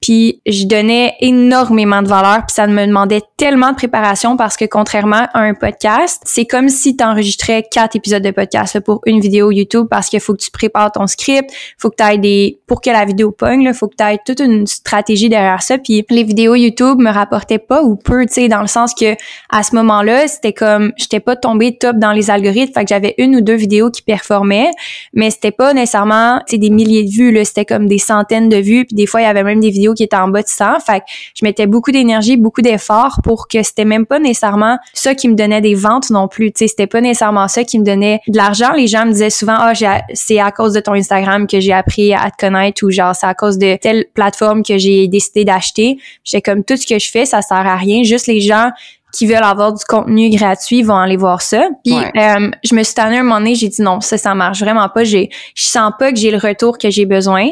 [0.00, 4.64] Puis je donnais énormément de valeur, puis ça me demandait tellement de préparation parce que
[4.64, 9.02] contrairement à un podcast, c'est comme si tu enregistrais quatre épisodes de podcast là, pour
[9.04, 12.18] une vidéo YouTube parce qu'il faut que tu prépares ton script, faut que tu aies
[12.18, 15.62] des pour que la vidéo pogne, là, faut que tu aies toute une stratégie derrière
[15.62, 15.76] ça.
[15.76, 19.16] Puis les vidéos YouTube me rapportaient pas ou peu, tu sais, dans le sens que
[19.50, 23.14] à ce moment-là, c'était comme j'étais pas tombée top dans les algorithmes, fait que j'avais
[23.18, 24.70] une ou deux vidéos qui performaient,
[25.12, 28.48] mais c'était pas nécessairement, tu sais, des milliers de vues là, c'était comme des centaines
[28.48, 30.42] de vues, puis des fois il y avait même des vidéos qui étaient en bas
[30.42, 34.18] de 100, fait que je mettais beaucoup d'énergie, beaucoup d'efforts pour que c'était même pas
[34.18, 37.64] nécessairement ça qui me donnait des ventes non plus, tu sais, c'était pas nécessairement ça
[37.64, 38.72] qui me donnait de l'argent.
[38.72, 39.72] Les gens me disaient souvent ah
[40.14, 43.26] c'est à cause de ton Instagram que j'ai appris à te connaître ou genre c'est
[43.26, 45.98] à cause de telle plateforme que j'ai décidé d'acheter.
[46.24, 48.70] J'étais comme tout ce que je fais ça sert à rien, juste les gens
[49.12, 51.64] qui veulent avoir du contenu gratuit vont aller voir ça.
[51.84, 52.12] Puis Ouais.
[52.16, 54.88] euh, je me suis tannée un moment donné, j'ai dit non, ça ça marche vraiment
[54.88, 57.48] pas, j'ai je sens pas que j'ai le retour que j'ai besoin.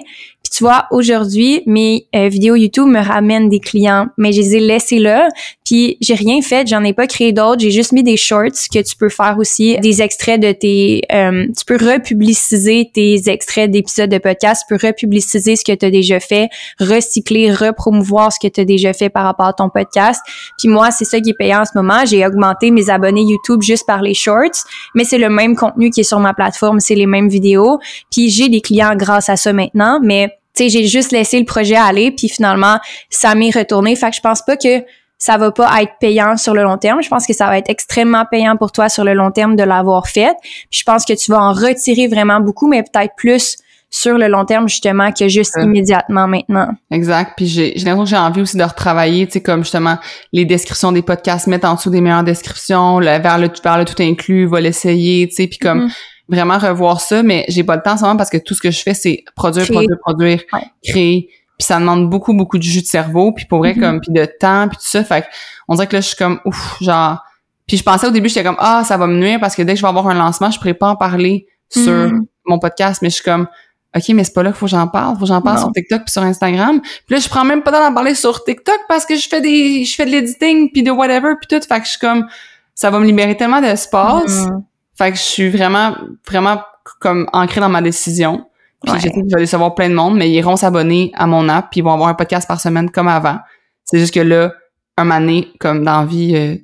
[0.48, 4.56] Puis tu vois, aujourd'hui, mes euh, vidéos YouTube me ramènent des clients, mais je les
[4.56, 5.28] ai laissés là.
[5.62, 7.60] Puis j'ai rien fait, j'en ai pas créé d'autres.
[7.60, 11.02] J'ai juste mis des shorts que tu peux faire aussi, des extraits de tes...
[11.12, 15.84] Euh, tu peux republiciser tes extraits d'épisodes de podcast, tu peux republiciser ce que tu
[15.84, 16.48] as déjà fait,
[16.80, 20.22] recycler, repromouvoir ce que tu as déjà fait par rapport à ton podcast.
[20.58, 22.06] Puis moi, c'est ça qui est payant en ce moment.
[22.06, 26.00] J'ai augmenté mes abonnés YouTube juste par les shorts, mais c'est le même contenu qui
[26.00, 27.78] est sur ma plateforme, c'est les mêmes vidéos.
[28.10, 31.44] Puis j'ai des clients grâce à ça maintenant, mais tu sais, j'ai juste laissé le
[31.44, 32.78] projet aller, puis finalement,
[33.10, 33.94] ça m'est retourné.
[33.96, 34.84] Fait que je pense pas que
[35.18, 37.02] ça va pas être payant sur le long terme.
[37.02, 39.64] Je pense que ça va être extrêmement payant pour toi sur le long terme de
[39.64, 40.34] l'avoir fait.
[40.42, 43.56] Puis je pense que tu vas en retirer vraiment beaucoup, mais peut-être plus
[43.90, 46.68] sur le long terme justement que juste immédiatement maintenant.
[46.90, 47.32] Exact.
[47.36, 49.96] Puis j'ai j'ai l'impression que j'ai envie aussi de retravailler, tu sais comme justement
[50.32, 53.86] les descriptions des podcasts, mettre en dessous des meilleures descriptions, le, vers le vers le
[53.86, 55.92] tout inclus, va l'essayer, tu sais, puis comme mm-hmm.
[56.28, 58.60] Vraiment revoir ça, mais j'ai pas le temps en ce moment parce que tout ce
[58.60, 60.42] que je fais c'est produire, produire, produire,
[60.82, 61.28] créer.
[61.58, 63.80] Puis ça demande beaucoup beaucoup de jus de cerveau, puis pour vrai mm-hmm.
[63.80, 65.26] comme puis de temps, puis tout ça, fait
[65.66, 67.18] on dirait que là je suis comme ouf, genre
[67.66, 69.72] puis je pensais au début j'étais comme ah, ça va me nuire parce que dès
[69.72, 72.20] que je vais avoir un lancement, je pourrais pas en parler sur mm-hmm.
[72.46, 73.48] mon podcast, mais je suis comme
[73.96, 75.14] OK, mais c'est pas là qu'il faut que j'en parle.
[75.14, 76.80] Faut que j'en parle sur TikTok puis sur Instagram.
[76.80, 79.84] Puis là, je prends même pas d'en parler sur TikTok parce que je fais des,
[79.84, 81.66] je fais de l'editing puis de whatever puis tout.
[81.66, 82.26] Fait que je suis comme,
[82.74, 84.46] ça va me libérer tellement d'espace.
[84.46, 84.62] Mm.
[84.98, 85.94] Fait que je suis vraiment,
[86.26, 86.60] vraiment
[87.00, 88.46] comme ancrée dans ma décision.
[88.82, 88.98] Puis ouais.
[88.98, 91.48] je sais que je vais savoir plein de monde, mais ils iront s'abonner à mon
[91.48, 93.38] app puis ils vont avoir un podcast par semaine comme avant.
[93.84, 94.52] C'est juste que là,
[94.96, 96.56] un moment comme dans vie, euh,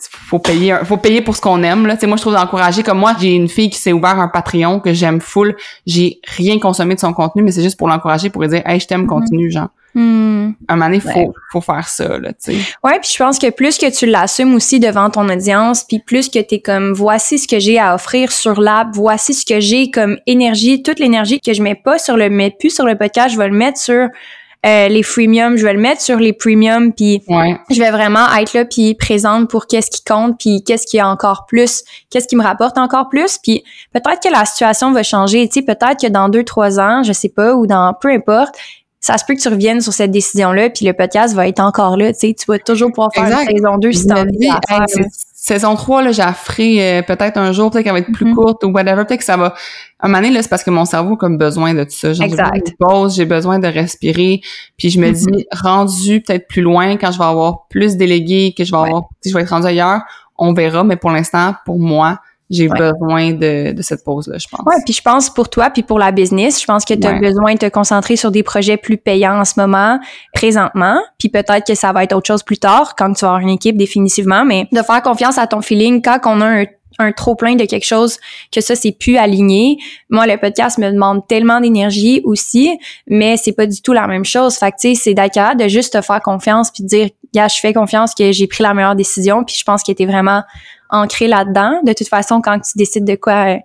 [0.00, 2.98] faut payer faut payer pour ce qu'on aime là tu moi je trouve d'encourager comme
[2.98, 5.56] moi j'ai une fille qui s'est ouvert un Patreon que j'aime full
[5.86, 8.78] j'ai rien consommé de son contenu mais c'est juste pour l'encourager pour lui dire hey
[8.78, 9.08] je t'aime mm-hmm.
[9.08, 10.54] continue genre mm.
[10.68, 12.58] un moment donné faut faut faire ça là tu sais.
[12.84, 16.28] Ouais puis je pense que plus que tu l'assumes aussi devant ton audience puis plus
[16.28, 19.90] que t'es comme voici ce que j'ai à offrir sur l'app voici ce que j'ai
[19.90, 23.34] comme énergie toute l'énergie que je mets pas sur le mets plus sur le podcast
[23.34, 24.08] je vais le mettre sur
[24.66, 28.52] euh, les freemiums, je vais le mettre sur les premiums, puis je vais vraiment être
[28.52, 32.34] là, puis présente pour qu'est-ce qui compte, puis qu'est-ce qui est encore plus, qu'est-ce qui
[32.34, 36.08] me rapporte encore plus, puis peut-être que la situation va changer, tu sais, peut-être que
[36.08, 38.56] dans deux, trois ans, je sais pas, ou dans peu importe,
[39.06, 41.96] ça se peut que tu reviennes sur cette décision-là, puis le podcast va être encore
[41.96, 44.48] là, tu sais, tu vas toujours pouvoir faire une saison 2 si t'as envie
[45.46, 46.22] saison 3, là, j'ai
[46.82, 48.34] euh, peut-être un jour, peut-être qu'elle va être plus mm-hmm.
[48.34, 49.04] courte ou whatever.
[49.04, 49.54] Peut-être que ça va.
[50.00, 52.12] Un moment donné, là, c'est parce que mon cerveau a comme besoin de tout ça.
[52.12, 54.40] J'ai besoin de pause, j'ai besoin de respirer.
[54.76, 55.62] Puis je me dis, mm-hmm.
[55.62, 59.30] rendu peut-être plus loin, quand je vais avoir plus délégué, que je vais avoir, si
[59.30, 60.00] je vais être rendu ailleurs,
[60.36, 60.82] on verra.
[60.82, 64.60] Mais pour l'instant, pour moi, j'ai besoin de, de cette pause-là, je pense.
[64.66, 67.18] Ouais, puis je pense pour toi, puis pour la business, je pense que tu as
[67.18, 69.98] besoin de te concentrer sur des projets plus payants en ce moment,
[70.32, 73.40] présentement, puis peut-être que ça va être autre chose plus tard, quand tu vas avoir
[73.40, 76.64] une équipe définitivement, mais de faire confiance à ton feeling quand on a un
[76.98, 78.18] un trop plein de quelque chose
[78.52, 79.78] que ça c'est plus aligné.
[80.10, 84.24] Moi le podcast me demande tellement d'énergie aussi, mais c'est pas du tout la même
[84.24, 84.56] chose.
[84.56, 87.48] Fait que tu sais c'est d'accord de juste te faire confiance puis de dire gars,
[87.48, 90.42] je fais confiance que j'ai pris la meilleure décision puis je pense qu'il était vraiment
[90.90, 91.80] ancré là-dedans.
[91.84, 93.56] De toute façon, quand tu décides de quoi, euh,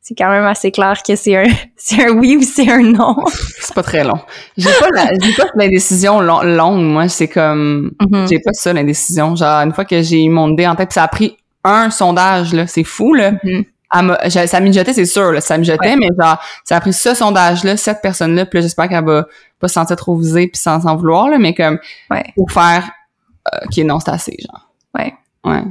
[0.00, 1.44] c'est quand même assez clair que c'est un,
[1.76, 3.16] c'est un oui ou c'est un non.
[3.60, 4.18] c'est pas très long.
[4.56, 7.08] J'ai pas la, j'ai pas l'indécision longue, moi.
[7.08, 8.28] C'est comme, mm-hmm.
[8.28, 9.36] j'ai pas ça, l'indécision.
[9.36, 12.66] Genre, une fois que j'ai mon idée en tête, ça a pris un sondage, là.
[12.66, 13.32] C'est fou, là.
[13.32, 14.46] Mm-hmm.
[14.46, 18.00] ça mijotait, c'est sûr, là, ça mijotait, mais genre, ça a pris ce sondage-là, cette
[18.00, 19.26] personne-là, puis j'espère qu'elle va
[19.58, 21.78] pas se sentir trop visée puis sans s'en vouloir, là, mais comme,
[22.36, 22.90] pour faire,
[23.52, 24.70] euh, qui est non, c'est assez, genre.
[24.94, 25.12] Ouais.
[25.44, 25.62] Ouais.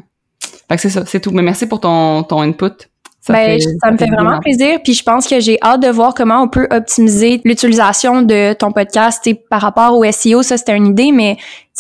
[0.70, 1.32] Fait c'est ça, c'est tout.
[1.32, 2.89] Mais merci pour ton, ton input.
[3.22, 4.80] Ça, ben, ça me fait vraiment plaisir.
[4.84, 8.72] Puis je pense que j'ai hâte de voir comment on peut optimiser l'utilisation de ton
[8.72, 10.42] podcast par rapport au SEO.
[10.42, 11.38] Ça, c'était une idée, mais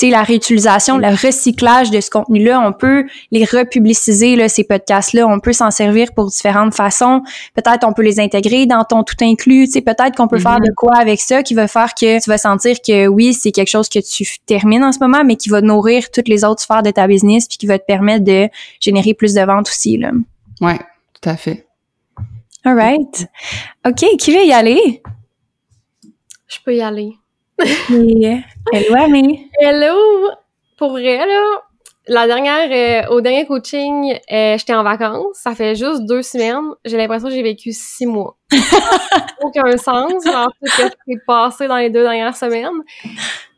[0.07, 5.27] la réutilisation, le recyclage de ce contenu-là, on peut les republiciser, là, ces podcasts-là.
[5.27, 7.21] On peut s'en servir pour différentes façons.
[7.55, 9.67] Peut-être on peut les intégrer dans ton tout inclus.
[9.73, 10.67] Peut-être qu'on peut faire mm-hmm.
[10.69, 13.69] de quoi avec ça qui va faire que tu vas sentir que oui, c'est quelque
[13.69, 16.83] chose que tu termines en ce moment, mais qui va nourrir toutes les autres sphères
[16.83, 18.47] de ta business puis qui va te permettre de
[18.79, 19.97] générer plus de ventes aussi.
[19.97, 20.11] Là.
[20.61, 20.79] Ouais,
[21.21, 21.67] tout à fait.
[22.65, 23.27] All right.
[23.85, 25.01] OK, qui veut y aller?
[26.47, 27.13] Je peux y aller.
[27.59, 29.49] Hello, Annie.
[29.59, 30.29] Hello!
[30.77, 31.61] Pour vrai, là,
[32.07, 35.37] la dernière, euh, au dernier coaching, euh, j'étais en vacances.
[35.37, 36.73] Ça fait juste deux semaines.
[36.85, 38.37] J'ai l'impression que j'ai vécu six mois.
[39.41, 40.25] Aucun sens.
[40.25, 42.81] Alors, ce qui s'est passé dans les deux dernières semaines.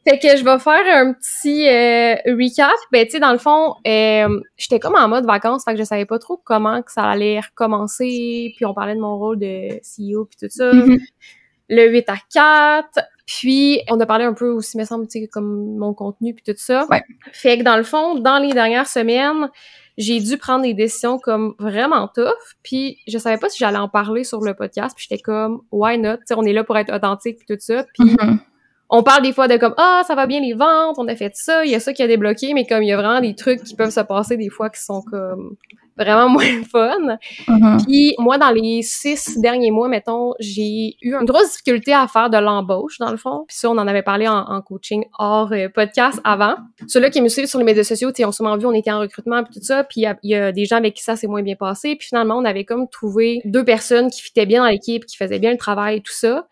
[0.07, 2.75] Fait que je vais faire un petit euh, recap.
[2.91, 5.83] Ben, tu sais, dans le fond, euh, j'étais comme en mode vacances, fait que je
[5.83, 8.53] savais pas trop comment que ça allait recommencer.
[8.55, 10.71] Puis on parlait de mon rôle de CEO puis tout ça.
[10.71, 10.99] Mm-hmm.
[11.69, 12.99] Le 8 à 4.
[13.27, 16.43] Puis, on a parlé un peu aussi, me semble, tu sais, comme mon contenu puis
[16.43, 16.85] tout ça.
[16.89, 17.01] Ouais.
[17.31, 19.49] Fait que dans le fond, dans les dernières semaines,
[19.97, 22.33] j'ai dû prendre des décisions comme vraiment tough.
[22.61, 24.95] Puis, je savais pas si j'allais en parler sur le podcast.
[24.97, 26.17] Puis, j'étais comme, why not?
[26.17, 27.85] Tu sais, on est là pour être authentique puis tout ça.
[27.93, 28.39] Puis, Mhm.
[28.93, 31.31] On parle des fois de comme ah ça va bien les ventes, on a fait
[31.33, 33.33] ça, il y a ça qui a débloqué, mais comme il y a vraiment des
[33.35, 35.55] trucs qui peuvent se passer des fois qui sont comme
[35.97, 37.17] vraiment moins fun.
[37.47, 37.77] Mhm.
[37.85, 42.29] Puis moi dans les six derniers mois mettons, j'ai eu une grosse difficulté à faire
[42.29, 43.45] de l'embauche dans le fond.
[43.47, 46.55] Puis ça on en avait parlé en, en coaching hors euh, podcast avant.
[46.87, 48.91] Ceux-là qui me suivent sur les médias sociaux, tu sais, ont sûrement vu on était
[48.91, 50.95] en recrutement puis tout ça, puis il y a- il y, a des gens avec
[50.95, 54.21] qui ça s'est moins bien passé, puis finalement on avait comme trouvé deux personnes qui
[54.21, 56.45] fitaient bien dans l'équipe, qui faisaient bien le travail et tout ça.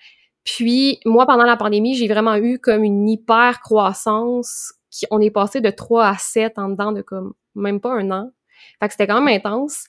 [0.56, 4.74] Puis moi, pendant la pandémie, j'ai vraiment eu comme une hyper croissance.
[4.90, 8.10] Qui, on est passé de 3 à 7 en dedans de comme même pas un
[8.10, 8.32] an.
[8.80, 9.86] Fait que c'était quand même intense.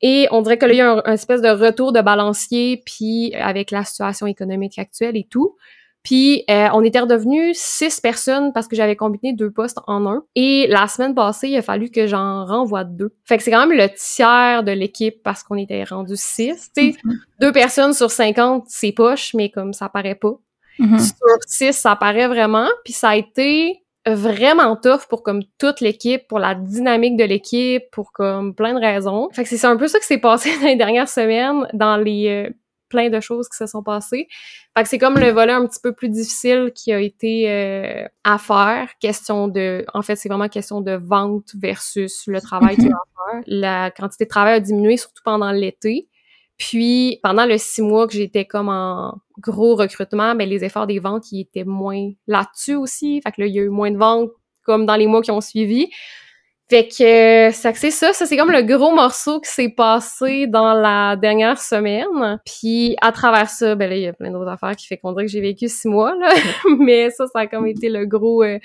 [0.00, 2.82] Et on dirait que là, il y a un, un espèce de retour de balancier,
[2.84, 5.56] puis avec la situation économique actuelle et tout.
[6.04, 10.22] Puis euh, on était redevenu six personnes parce que j'avais combiné deux postes en un.
[10.34, 13.14] Et la semaine passée, il a fallu que j'en renvoie deux.
[13.24, 16.70] Fait que c'est quand même le tiers de l'équipe parce qu'on était rendu six.
[16.76, 16.98] Tu sais,
[17.40, 20.34] deux personnes sur 50, c'est poche, mais comme ça paraît pas.
[20.78, 20.98] Mhm.
[20.98, 22.68] Sur six, ça paraît vraiment.
[22.84, 27.84] Puis ça a été vraiment tough pour comme toute l'équipe, pour la dynamique de l'équipe,
[27.90, 29.30] pour comme plein de raisons.
[29.32, 32.28] Fait que c'est un peu ça qui s'est passé dans les dernières semaines, dans les
[32.28, 32.50] euh,
[32.88, 34.28] plein de choses qui se sont passées.
[34.76, 38.06] Fait que c'est comme le volet un petit peu plus difficile qui a été euh,
[38.24, 38.90] à faire.
[39.00, 42.96] Question de, en fait, c'est vraiment question de vente versus le travail qu'il y a
[42.96, 43.42] à faire.
[43.46, 46.08] La quantité de travail a diminué, surtout pendant l'été.
[46.56, 51.00] Puis, pendant le six mois que j'étais comme en gros recrutement, ben, les efforts des
[51.00, 53.20] ventes, ils étaient moins là-dessus aussi.
[53.22, 54.30] Fait que là, il y a eu moins de ventes
[54.62, 55.90] comme dans les mois qui ont suivi.
[56.70, 60.72] Fait que, ça c'est ça, ça c'est comme le gros morceau qui s'est passé dans
[60.72, 62.40] la dernière semaine.
[62.46, 65.12] Puis à travers ça, ben là, il y a plein d'autres affaires qui fait qu'on
[65.12, 66.30] dirait que j'ai vécu six mois, là.
[66.78, 68.58] Mais ça, ça a comme été le gros, euh,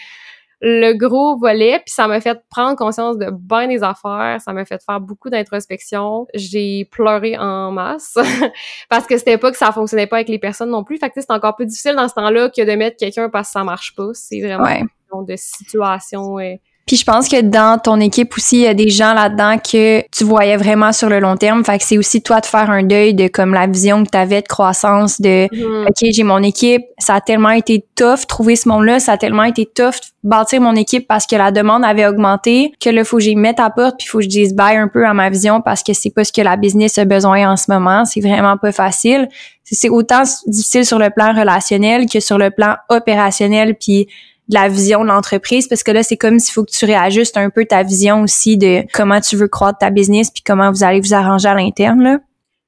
[0.62, 1.80] le gros volet.
[1.86, 4.38] Puis ça m'a fait prendre conscience de bien des affaires.
[4.40, 6.26] Ça m'a fait faire beaucoup d'introspection.
[6.34, 8.16] J'ai pleuré en masse.
[8.90, 10.98] parce que c'était pas que ça fonctionnait pas avec les personnes non plus.
[11.00, 13.54] Fait que c'est encore plus difficile dans ce temps-là que de mettre quelqu'un parce que
[13.54, 14.10] ça marche pas.
[14.14, 14.80] C'est vraiment Ouais.
[14.80, 16.40] une question de situation.
[16.40, 16.56] euh,
[16.90, 20.02] Puis je pense que dans ton équipe aussi, il y a des gens là-dedans que
[20.10, 21.64] tu voyais vraiment sur le long terme.
[21.64, 24.18] Fait que c'est aussi toi de faire un deuil de comme la vision que tu
[24.18, 25.86] avais de croissance, de Mhm.
[25.88, 29.44] OK, j'ai mon équipe, ça a tellement été tough trouver ce monde-là, ça a tellement
[29.44, 33.24] été tough bâtir mon équipe parce que la demande avait augmenté, que là faut que
[33.24, 35.62] j'y mette à porte puis faut que je dise bye un peu à ma vision
[35.62, 38.58] parce que c'est pas ce que la business a besoin en ce moment, c'est vraiment
[38.58, 39.28] pas facile.
[39.64, 44.08] C'est- C'est autant difficile sur le plan relationnel que sur le plan opérationnel puis
[44.50, 47.38] de la vision de l'entreprise parce que là c'est comme s'il faut que tu réajustes
[47.38, 50.84] un peu ta vision aussi de comment tu veux croître ta business puis comment vous
[50.84, 52.20] allez vous arranger à l'interne là.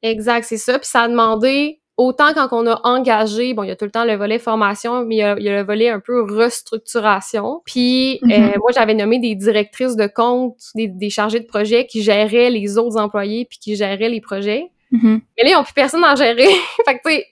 [0.03, 0.79] Exact, c'est ça.
[0.79, 3.91] Puis ça a demandé, autant quand on a engagé, bon, il y a tout le
[3.91, 6.23] temps le volet formation, mais il y a, il y a le volet un peu
[6.23, 7.61] restructuration.
[7.65, 8.31] Puis Mhm.
[8.31, 12.49] euh, moi, j'avais nommé des directrices de compte, des, des chargés de projet qui géraient
[12.49, 14.71] les autres employés puis qui géraient les projets.
[14.91, 15.21] Mhm.
[15.37, 16.47] Mais là, ils ont plus personne à gérer.
[16.85, 17.25] fait que, tu sais,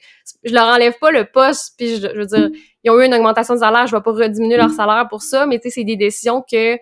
[0.43, 2.49] je leur enlève pas le poste, puis je, je veux dire,
[2.83, 5.45] ils ont eu une augmentation de salaire, je vais pas rediminuer leur salaire pour ça,
[5.45, 6.75] mais tu sais, c'est des décisions que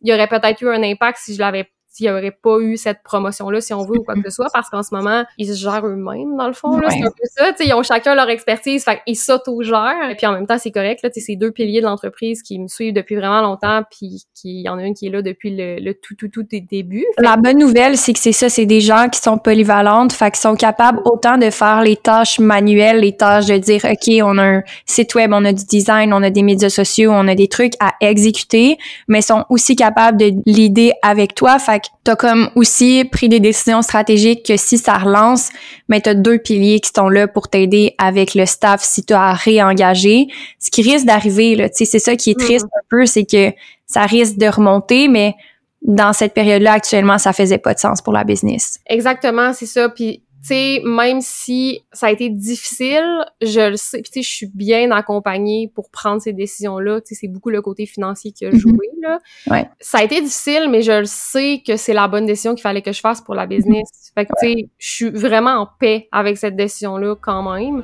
[0.00, 2.76] il y aurait peut-être eu un impact si je l'avais s'il y aurait pas eu
[2.76, 5.46] cette promotion-là, si on veut, ou quoi que ce soit, parce qu'en ce moment, ils
[5.46, 6.88] se gèrent eux-mêmes, dans le fond, là.
[6.88, 6.94] Ouais.
[6.98, 10.10] C'est un peu ça, tu sais, ils ont chacun leur expertise, fait qu'ils s'auto-gèrent.
[10.10, 12.42] Et puis en même temps, c'est correct, là, tu sais, c'est deux piliers de l'entreprise
[12.42, 15.10] qui me suivent depuis vraiment longtemps, puis qui, il y en a une qui est
[15.10, 17.06] là depuis le, le tout, tout, tout des débuts.
[17.18, 20.40] La bonne nouvelle, c'est que c'est ça, c'est des gens qui sont polyvalentes, fait qu'ils
[20.40, 24.42] sont capables autant de faire les tâches manuelles, les tâches de dire, OK, on a
[24.42, 27.46] un site web, on a du design, on a des médias sociaux, on a des
[27.46, 32.50] trucs à exécuter, mais sont aussi capables de l'idée avec toi, fait que t'as comme
[32.54, 35.50] aussi pris des décisions stratégiques que si ça relance,
[35.88, 39.32] mais t'as deux piliers qui sont là pour t'aider avec le staff si tu as
[39.32, 40.28] réengagé.
[40.58, 43.24] Ce qui risque d'arriver, là, tu sais, c'est ça qui est triste un peu, c'est
[43.24, 43.52] que
[43.86, 45.34] ça risque de remonter, mais
[45.82, 48.80] dans cette période-là, actuellement, ça faisait pas de sens pour la business.
[48.86, 49.88] Exactement, c'est ça.
[49.90, 53.04] Puis, sais, même si ça a été difficile,
[53.42, 54.02] je le sais.
[54.02, 57.00] Puis, tu sais, je suis bien accompagnée pour prendre ces décisions-là.
[57.00, 58.58] Tu sais, c'est beaucoup le côté financier qui a Mhm.
[58.58, 59.18] joué, là.
[59.50, 59.68] Ouais.
[59.80, 62.82] Ça a été difficile, mais je le sais que c'est la bonne décision qu'il fallait
[62.82, 63.88] que je fasse pour la business.
[64.14, 67.82] Fait que, tu sais, je suis vraiment en paix avec cette décision-là quand même.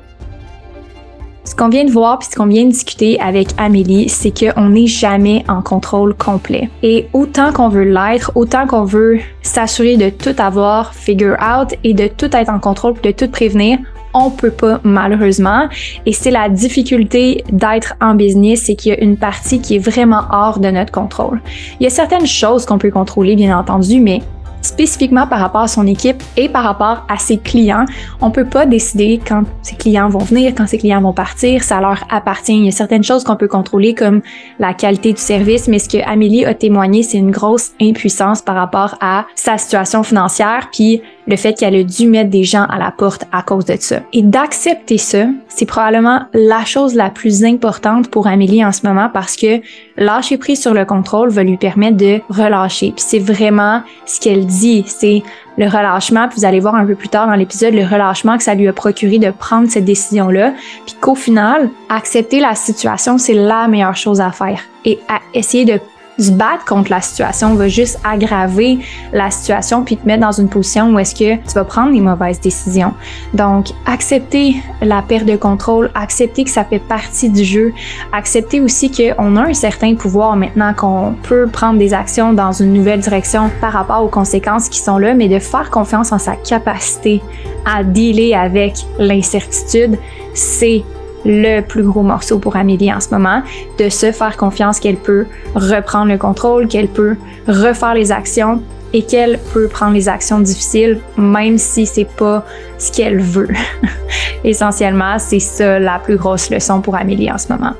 [1.43, 4.69] Ce qu'on vient de voir puis ce qu'on vient de discuter avec Amélie, c'est qu'on
[4.69, 6.69] n'est jamais en contrôle complet.
[6.83, 11.93] Et autant qu'on veut l'être, autant qu'on veut s'assurer de tout avoir figure out et
[11.93, 13.79] de tout être en contrôle de tout prévenir,
[14.13, 15.67] on peut pas malheureusement.
[16.05, 19.79] Et c'est la difficulté d'être en business, c'est qu'il y a une partie qui est
[19.79, 21.41] vraiment hors de notre contrôle.
[21.79, 24.21] Il y a certaines choses qu'on peut contrôler, bien entendu, mais
[24.61, 27.85] spécifiquement par rapport à son équipe et par rapport à ses clients.
[28.21, 31.79] On peut pas décider quand ses clients vont venir, quand ses clients vont partir, ça
[31.79, 32.57] leur appartient.
[32.57, 34.21] Il y a certaines choses qu'on peut contrôler comme
[34.59, 38.55] la qualité du service, mais ce que Amélie a témoigné, c'est une grosse impuissance par
[38.55, 42.77] rapport à sa situation financière puis le fait qu'elle a dû mettre des gens à
[42.77, 44.01] la porte à cause de ça.
[44.13, 49.09] Et d'accepter ça, c'est probablement la chose la plus importante pour Amélie en ce moment
[49.11, 49.61] parce que
[49.97, 52.91] lâcher prise sur le contrôle va lui permettre de relâcher.
[52.95, 55.23] Puis c'est vraiment ce qu'elle dit, c'est
[55.57, 58.43] le relâchement, puis vous allez voir un peu plus tard dans l'épisode le relâchement que
[58.43, 60.53] ça lui a procuré de prendre cette décision-là,
[60.85, 65.65] puis qu'au final, accepter la situation, c'est la meilleure chose à faire et à essayer
[65.65, 65.79] de
[66.19, 68.79] se battre contre la situation va juste aggraver
[69.13, 72.01] la situation puis te mettre dans une position où est-ce que tu vas prendre les
[72.01, 72.93] mauvaises décisions.
[73.33, 77.73] Donc, accepter la perte de contrôle, accepter que ça fait partie du jeu,
[78.11, 82.73] accepter aussi qu'on a un certain pouvoir maintenant qu'on peut prendre des actions dans une
[82.73, 86.35] nouvelle direction par rapport aux conséquences qui sont là, mais de faire confiance en sa
[86.35, 87.21] capacité
[87.65, 89.97] à dealer avec l'incertitude,
[90.33, 90.83] c'est
[91.25, 93.43] le plus gros morceau pour Amélie en ce moment,
[93.77, 97.15] de se faire confiance qu'elle peut reprendre le contrôle, qu'elle peut
[97.47, 98.61] refaire les actions
[98.93, 102.45] et qu'elle peut prendre les actions difficiles même si c'est pas
[102.77, 103.49] ce qu'elle veut.
[104.43, 107.73] Essentiellement, c'est ça la plus grosse leçon pour Amélie en ce moment.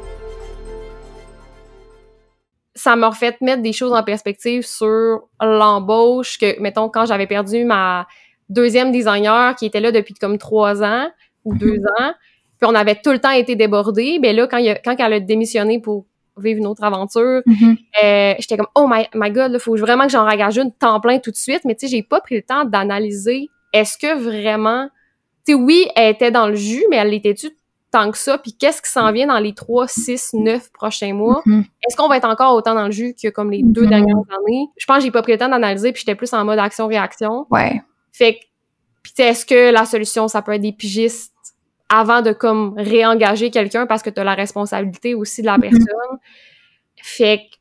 [2.76, 7.64] Ça m'a fait mettre des choses en perspective sur l'embauche que, mettons, quand j'avais perdu
[7.64, 8.08] ma
[8.50, 11.08] deuxième designer qui était là depuis comme trois ans
[11.46, 11.86] ou deux mhm.
[12.00, 12.14] ans,
[12.62, 14.20] puis on avait tout le temps été débordés.
[14.22, 16.06] Mais là, quand, il a, quand elle a démissionné pour
[16.38, 17.78] vivre une autre aventure, mm-hmm.
[18.04, 21.00] euh, j'étais comme oh my, my god, il faut vraiment que j'en engage une temps
[21.00, 21.62] plein tout de suite.
[21.66, 24.90] Mais tu sais, j'ai pas pris le temps d'analyser est-ce que vraiment,
[25.46, 27.50] tu sais, oui, elle était dans le jus, mais elle l'était-tu
[27.90, 28.38] tant que ça?
[28.38, 31.42] Puis qu'est-ce qui s'en vient dans les 3, 6, 9 prochains mois?
[31.48, 31.62] Mm-hmm.
[31.88, 33.90] Est-ce qu'on va être encore autant dans le jus que comme les deux mm-hmm.
[33.90, 34.68] dernières années?
[34.78, 37.48] Je pense que j'ai pas pris le temps d'analyser, puis j'étais plus en mode action-réaction.
[37.50, 37.82] Ouais.
[38.12, 38.40] Fait que,
[39.02, 41.31] puis est-ce que la solution, ça peut être des pigistes
[41.92, 45.62] avant de comme réengager quelqu'un parce que tu as la responsabilité aussi de la mhm.
[45.62, 46.18] personne.
[47.04, 47.58] Fait que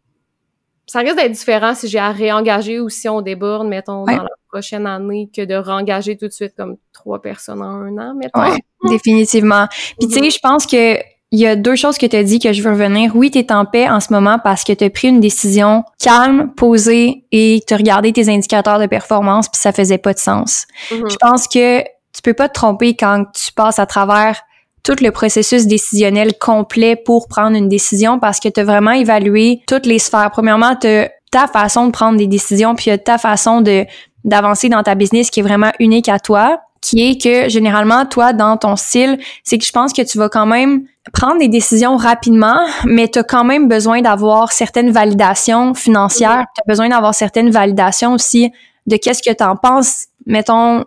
[0.86, 4.28] ça risque d'être différent si j'ai à réengager ou si on déborde, mettons, dans la
[4.48, 8.40] prochaine année, que de réengager tout de suite comme trois personnes en un an, mettons.
[8.40, 9.66] Ouais, définitivement.
[9.98, 10.30] Puis tu sais, mhm.
[10.30, 10.96] je pense que
[11.32, 13.14] il y a deux choses que tu as dit que je veux revenir.
[13.14, 15.84] Oui, tu es en paix en ce moment parce que tu as pris une décision
[16.02, 20.18] calme, posée et tu as regardé tes indicateurs de performance puis ça faisait pas de
[20.18, 20.66] sens.
[20.90, 21.08] Mhm.
[21.08, 21.84] Je pense que
[22.20, 24.42] tu peux pas te tromper quand tu passes à travers
[24.82, 29.62] tout le processus décisionnel complet pour prendre une décision parce que tu as vraiment évalué
[29.66, 30.30] toutes les sphères.
[30.30, 30.86] Premièrement, tu
[31.30, 33.86] ta façon de prendre des décisions, puis ta façon de
[34.24, 38.34] d'avancer dans ta business qui est vraiment unique à toi, qui est que généralement, toi,
[38.34, 41.96] dans ton style, c'est que je pense que tu vas quand même prendre des décisions
[41.96, 47.14] rapidement, mais tu as quand même besoin d'avoir certaines validations financières, tu as besoin d'avoir
[47.14, 48.52] certaines validations aussi
[48.86, 50.84] de qu'est-ce que tu en penses, mettons,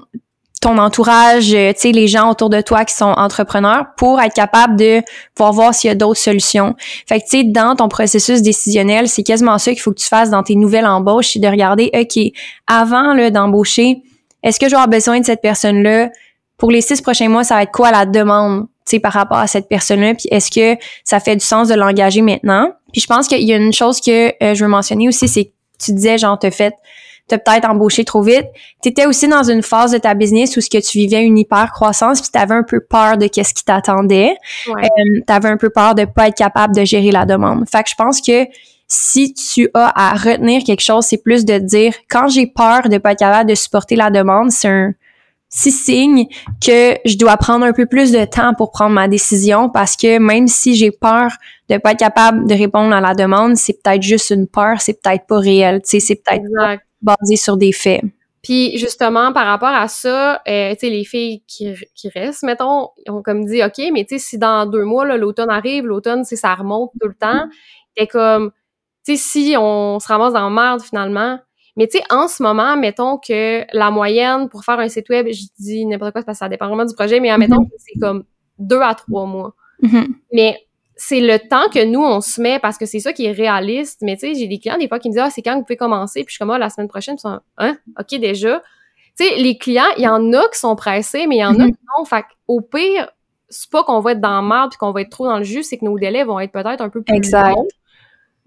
[0.63, 4.34] ton entourage, euh, tu sais, les gens autour de toi qui sont entrepreneurs pour être
[4.34, 5.02] capable de
[5.36, 6.73] pouvoir voir s'il y a d'autres solutions.
[7.06, 10.08] Fait que, tu sais, dans ton processus décisionnel, c'est quasiment ça qu'il faut que tu
[10.08, 12.17] fasses dans tes nouvelles embauches, c'est de regarder, OK,
[12.65, 14.04] avant d'embaucher,
[14.41, 16.10] est-ce que je vais avoir besoin de cette personne-là?
[16.58, 19.39] Pour les six prochains mois, ça va être quoi la demande, tu sais, par rapport
[19.39, 20.13] à cette personne-là?
[20.13, 22.71] Puis est-ce que ça fait du sens de l'engager maintenant?
[22.93, 25.45] Puis je pense qu'il y a une chose que euh, je veux mentionner aussi, c'est
[25.45, 25.52] que
[25.84, 26.73] tu disais, genre, te fait
[27.28, 28.46] t'as peut-être embauché trop vite.
[28.82, 31.38] Tu étais aussi dans une phase de ta business où ce que tu vivais une
[31.38, 34.36] hyper croissance puis tu avais un peu peur de qu'est-ce qui t'attendait.
[34.68, 34.84] Ouais.
[34.84, 37.66] Euh, tu avais un peu peur de pas être capable de gérer la demande.
[37.70, 38.46] Fait que je pense que
[38.88, 42.98] si tu as à retenir quelque chose, c'est plus de dire quand j'ai peur de
[42.98, 44.94] pas être capable de supporter la demande, c'est un
[45.56, 46.26] si signe
[46.66, 50.18] que je dois prendre un peu plus de temps pour prendre ma décision parce que
[50.18, 51.32] même si j'ai peur
[51.70, 55.00] de pas être capable de répondre à la demande, c'est peut-être juste une peur, c'est
[55.00, 56.44] peut-être pas réel, tu sais, c'est peut-être
[57.04, 58.02] basé sur des faits.
[58.42, 62.89] Puis justement, par rapport à ça, euh, tu sais, les filles qui, qui restent, mettons,
[63.08, 66.36] ont comme dit, OK, mais tu sais, si dans deux mois, l'automne arrive, l'automne, si
[66.36, 67.46] ça remonte tout le temps,
[67.96, 68.52] t'es comme,
[69.06, 71.39] tu sais, si on se ramasse dans merde finalement,
[71.78, 75.28] mais tu sais, en ce moment, mettons que la moyenne pour faire un site web,
[75.32, 77.70] je dis n'importe quoi parce que ça dépend vraiment du projet, mais admettons mm-hmm.
[77.70, 78.26] que c'est comme
[78.60, 79.56] deux à trois mois.
[79.82, 80.08] Mm-hmm.
[80.34, 80.60] Mais
[80.95, 84.01] c'est le temps que nous, on se met parce que c'est ça qui est réaliste.
[84.01, 85.63] Mais tu sais, j'ai des clients des fois qui me disent Ah, c'est quand vous
[85.63, 86.23] pouvez commencer?
[86.23, 87.77] Puis je suis comme Ah, la semaine prochaine, ils sont Hein?
[87.99, 88.62] OK, déjà.
[89.17, 91.60] Tu sais, les clients, il y en a qui sont pressés, mais il y en
[91.60, 91.71] a mhm.
[91.71, 92.06] qui non.
[92.06, 93.10] Fait au pire,
[93.49, 95.43] c'est pas qu'on va être dans le marde puis qu'on va être trop dans le
[95.43, 97.56] jus, c'est que nos délais vont être peut-être un peu plus exact.
[97.56, 97.67] longs.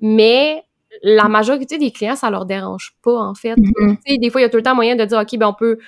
[0.01, 0.63] Mais
[1.03, 3.57] la majorité des clients, ça leur dérange pas, en fait.
[3.57, 3.97] Mhm.
[4.05, 5.49] Tu sais, des fois, il y a tout le temps moyen de dire OK, ben
[5.49, 5.79] on peut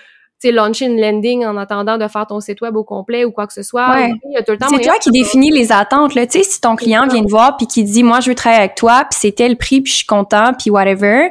[0.41, 3.47] sais, launcher une landing en attendant de faire ton site web au complet ou quoi
[3.47, 3.91] que ce soit.
[3.91, 4.13] Ouais.
[4.25, 6.15] Il y a tout le temps C'est toi qui définis les attentes.
[6.15, 6.27] Là.
[6.27, 8.63] Tu sais, si ton client vient te voir puis qui dit, moi, je veux travailler
[8.63, 11.31] avec toi, puis c'est tel prix, puis je suis content, puis whatever,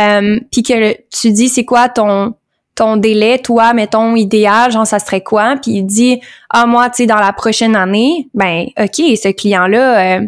[0.00, 2.34] euh, puis que tu dis, c'est quoi ton
[2.74, 5.56] ton délai, toi, mettons, idéal, genre, ça serait quoi?
[5.60, 10.18] Puis il dit, ah, moi, tu sais, dans la prochaine année, ben, OK, ce client-là,
[10.18, 10.26] euh,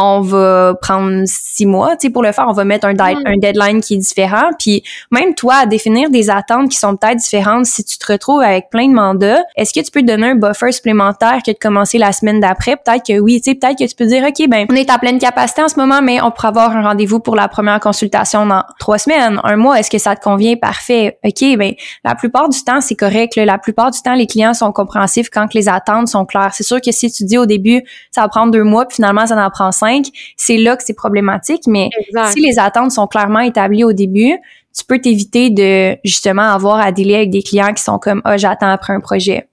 [0.00, 3.22] on va prendre six mois, tu sais, pour le faire, on va mettre un, Mm.
[3.26, 4.50] un deadline qui est différent.
[4.58, 8.42] Puis même toi, à définir des attentes qui sont peut-être différentes si tu te retrouves
[8.42, 11.56] avec plein de mandats, est-ce que tu peux te donner un buffer supplémentaire que de
[11.60, 12.76] commencer la semaine d'après?
[12.76, 14.98] Peut-être que oui, tu sais, peut-être que tu peux dire, OK, ben, on est à
[14.98, 18.46] pleine capacité en ce moment, mais on pourra avoir un rendez-vous pour la première consultation
[18.46, 19.78] dans trois semaines, un mois.
[19.80, 20.56] Est-ce que ça te convient?
[20.56, 21.18] Parfait.
[21.24, 21.72] OK, ben,
[22.04, 23.34] la plupart du temps, c'est correct.
[23.36, 23.44] là.
[23.44, 26.50] La plupart du temps, les clients sont compréhensifs quand que les attentes sont claires.
[26.52, 29.26] C'est sûr que si tu dis au début, ça va prendre deux mois, puis finalement,
[29.26, 29.87] ça en prend cinq,
[30.36, 32.32] c'est là que c'est problématique, mais Exact.
[32.32, 34.38] si les attentes sont clairement établies au début,
[34.76, 38.36] tu peux t'éviter de justement avoir à délai avec des clients qui sont comme ah
[38.36, 39.48] j'attends après un projet.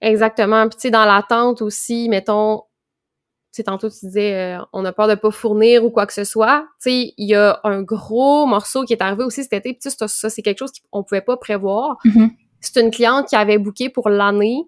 [0.00, 0.68] Exactement.
[0.68, 4.92] Puis tu sais, dans l'attente aussi, mettons, tu sais, tantôt tu disais, euh, on a
[4.92, 6.66] peur de pas fournir ou quoi que ce soit.
[6.82, 9.72] Tu sais, il y a un gros morceau qui est arrivé aussi cet été.
[9.72, 11.98] Puis tu sais, ça, c'est quelque chose qu'on pouvait pas prévoir.
[12.04, 12.30] Mhm.
[12.60, 14.64] C'est une cliente qui avait booké pour l'année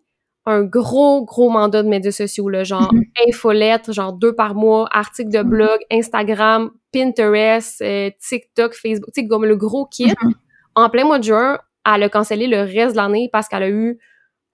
[0.47, 3.05] un gros, gros mandat de médias sociaux, là, genre Mhm.
[3.29, 9.29] infolettre, genre deux par mois, articles de blog, Instagram, Pinterest, euh, TikTok, Facebook, tu sais,
[9.29, 10.13] comme le gros kit.
[10.23, 10.33] Mhm.
[10.75, 13.69] En plein mois de juin, elle a cancellé le reste de l'année parce qu'elle a
[13.71, 13.99] eu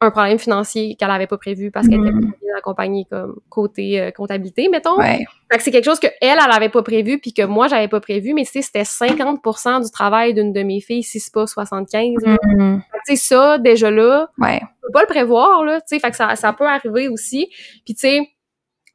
[0.01, 2.31] un problème financier qu'elle avait pas prévu parce qu'elle était Mhm.
[2.31, 4.97] pas bien accompagnée comme côté euh, comptabilité, mettons.
[4.97, 5.25] Ouais.
[5.51, 7.89] Fait que c'est quelque chose que elle, elle avait pas prévu puis que moi j'avais
[7.89, 11.33] pas prévu, mais tu sais, c'était 50% du travail d'une de mes filles, si c'est
[11.35, 12.15] pas 75.
[12.25, 12.37] là.
[12.45, 12.81] Mhm.
[12.93, 14.61] Fait que tu sais, ça, déjà là, Ouais.
[14.63, 17.49] on peut pas le prévoir, là, tu sais, fait que ça, ça peut arriver aussi.
[17.85, 18.21] Puis tu sais,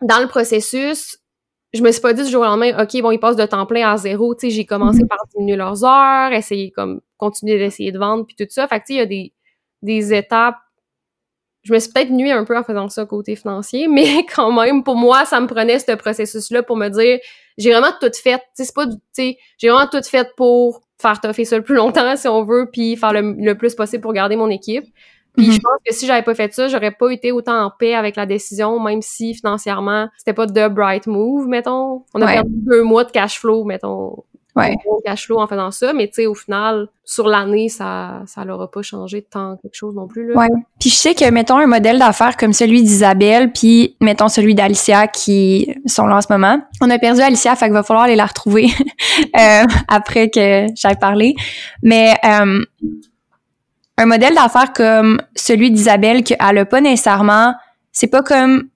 [0.01, 1.17] dans le processus,
[1.73, 3.65] je me suis pas dit du jour au lendemain, OK, bon, ils passent de temps
[3.65, 5.07] plein à zéro, tu sais, j'ai commencé Mhm.
[5.09, 8.67] par diminuer leurs heures, essayer comme, continuer d'essayer de vendre, puis tout ça.
[8.69, 9.33] Fait que tu sais, il y a des,
[9.81, 10.55] des étapes
[11.63, 14.83] je me suis peut-être nuit un peu en faisant ça côté financier, mais quand même,
[14.83, 17.19] pour moi, ça me prenait ce processus-là pour me dire,
[17.57, 18.37] j'ai vraiment tout fait.
[18.39, 18.85] Tu sais, c'est pas
[19.15, 22.95] j'ai vraiment tout fait pour faire toffer ça le plus longtemps, si on veut, puis
[22.95, 24.85] faire le, le plus possible pour garder mon équipe.
[25.35, 25.53] Puis Mhm.
[25.53, 28.15] je pense que si j'avais pas fait ça, j'aurais pas été autant en paix avec
[28.15, 32.03] la décision, même si financièrement, c'était pas de bright move, mettons.
[32.13, 32.33] On a Ouais.
[32.33, 34.23] perdu deux mois de cash flow, mettons.
[34.55, 34.71] Ouais.
[34.71, 38.21] de gros cash flow en faisant ça, mais tu sais, au final, sur l'année, ça,
[38.27, 40.37] ça l'aura pas changé tant quelque chose non plus, là.
[40.37, 40.47] Ouais.
[40.79, 45.07] Puis je sais que, mettons, un modèle d'affaires comme celui d'Isabelle, puis mettons celui d'Alicia
[45.07, 46.61] qui sont là en ce moment.
[46.81, 48.67] On a perdu Alicia, fait qu'il va falloir aller la retrouver
[49.39, 51.33] euh, après que j'aille parler.
[51.81, 52.63] Mais euh,
[53.97, 57.55] un modèle d'affaires comme celui d'Isabelle, qu'elle a pas nécessairement,
[57.91, 58.69] c'est pas comme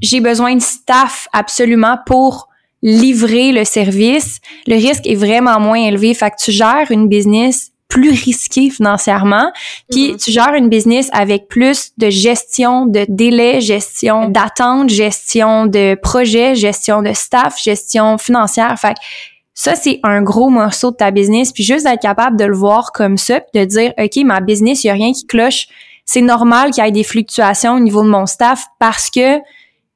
[0.00, 2.48] j'ai besoin de staff absolument pour
[2.84, 4.38] livrer le service.
[4.68, 6.14] Le risque est vraiment moins élevé.
[6.14, 9.52] Fait que tu gères une business plus risquée financièrement,
[9.90, 10.16] puis Mhm.
[10.18, 16.54] tu gères une business avec plus de gestion de délai, gestion d'attente, gestion de projet,
[16.56, 18.76] gestion de staff, gestion financière.
[18.78, 19.00] Fait que
[19.54, 21.52] ça, c'est un gros morceau de ta business.
[21.52, 24.82] Puis juste d'être capable de le voir comme ça, puis de dire, OK, ma business,
[24.82, 25.68] il y a rien qui cloche.
[26.04, 29.38] C'est normal qu'il y ait des fluctuations au niveau de mon staff parce que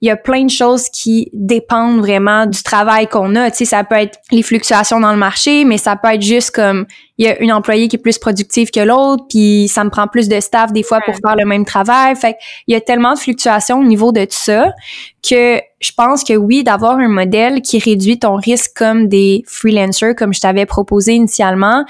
[0.01, 3.51] il y a plein de choses qui dépendent vraiment du travail qu'on a.
[3.51, 6.53] Tu sais, ça peut être les fluctuations dans le marché, mais ça peut être juste
[6.53, 6.86] comme
[7.16, 10.07] il y a une employée qui est plus productive que l'autre, puis ça me prend
[10.07, 12.14] plus de staff des fois pour faire le même travail.
[12.14, 12.38] Fait que
[12.68, 14.72] il y a tellement de fluctuations au niveau de tout ça
[15.28, 20.14] que je pense que oui, d'avoir un modèle qui réduit ton risque comme des freelancers,
[20.14, 21.84] comme je t'avais proposé initialement,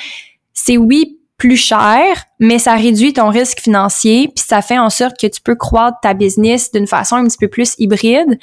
[0.55, 5.19] c'est oui plus cher, mais ça réduit ton risque financier, puis ça fait en sorte
[5.19, 8.39] que tu peux croître ta business d'une façon un petit peu plus hybride,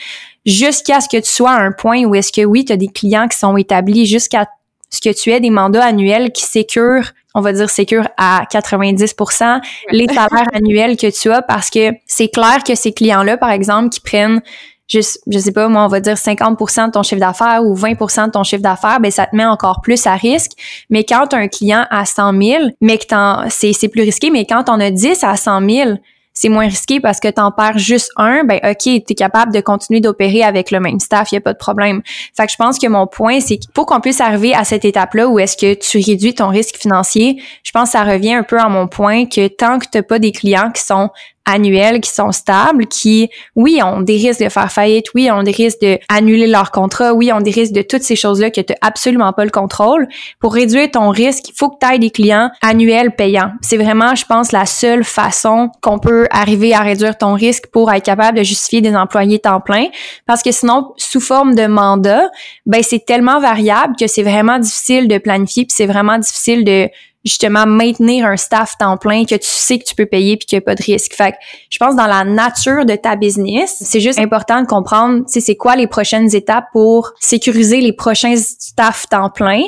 [0.46, 2.88] jusqu'à ce que tu sois à un point où est-ce que oui, tu as des
[2.88, 4.48] clients qui sont établis, jusqu'à
[4.90, 9.62] ce que tu aies des mandats annuels qui sécurent, on va dire sécurent à 90%
[9.92, 13.90] les salaires annuels que tu as, parce que c'est clair que ces clients-là, par exemple,
[13.90, 14.42] qui prennent
[14.88, 18.28] juste, je sais pas, moi, on va dire 50% de ton chiffre d'affaires ou 20%
[18.28, 20.52] de ton chiffre d'affaires, ben ça te met encore plus à risque.
[20.90, 24.30] Mais quand tu as un client à 100 000, mais que t'en, c'est, plus risqué,
[24.30, 25.92] mais quand on a 10 à 100 000,
[26.38, 30.02] c'est moins risqué parce que t'en perds juste un, ben ok, t'es capable de continuer
[30.02, 32.02] d'opérer avec le même staff, y a pas de problème.
[32.36, 34.84] Fait que je pense que mon point, c'est qu'il faut qu'on puisse arriver à cette
[34.84, 37.42] étape-là où est-ce que tu réduis ton risque financier.
[37.64, 40.20] Je pense que ça revient un peu à mon point que tant que t'as pas
[40.20, 41.10] des clients qui sont
[41.46, 45.52] annuels, qui sont stables, qui, oui, ont des risques de faire faillite, oui, ont des
[45.52, 48.74] risques de annuler leur contrat, oui, ont des risques de toutes ces choses-là que tu
[48.82, 50.08] absolument pas le contrôle.
[50.40, 53.52] Pour réduire ton risque, il faut que tu aies des clients annuels payants.
[53.62, 57.92] C'est vraiment, je pense, la seule façon qu'on peut arriver à réduire ton risque pour
[57.92, 59.88] être capable de justifier des employés temps plein.
[60.26, 62.30] Parce que sinon, sous forme de mandat,
[62.66, 66.90] ben, c'est tellement variable que c'est vraiment difficile de planifier puis c'est vraiment difficile de
[67.26, 70.58] justement maintenir un staff temps plein que tu sais que tu peux payer puis qu'il
[70.58, 71.14] n'y a pas de risque.
[71.14, 71.38] Fait que
[71.70, 75.76] je pense dans la nature de ta business, c'est juste important de comprendre, c'est quoi
[75.76, 79.64] les prochaines étapes pour sécuriser les prochains staff temps plein,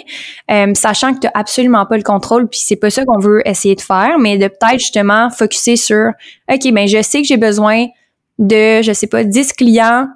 [0.51, 3.76] euh, sachant que tu absolument pas le contrôle puis c'est pas ça qu'on veut essayer
[3.76, 6.12] de faire, mais de peut-être justement focuser sur,
[6.51, 7.88] OK, ben je sais que j'ai besoin
[8.38, 10.08] de, je sais pas, 10 clients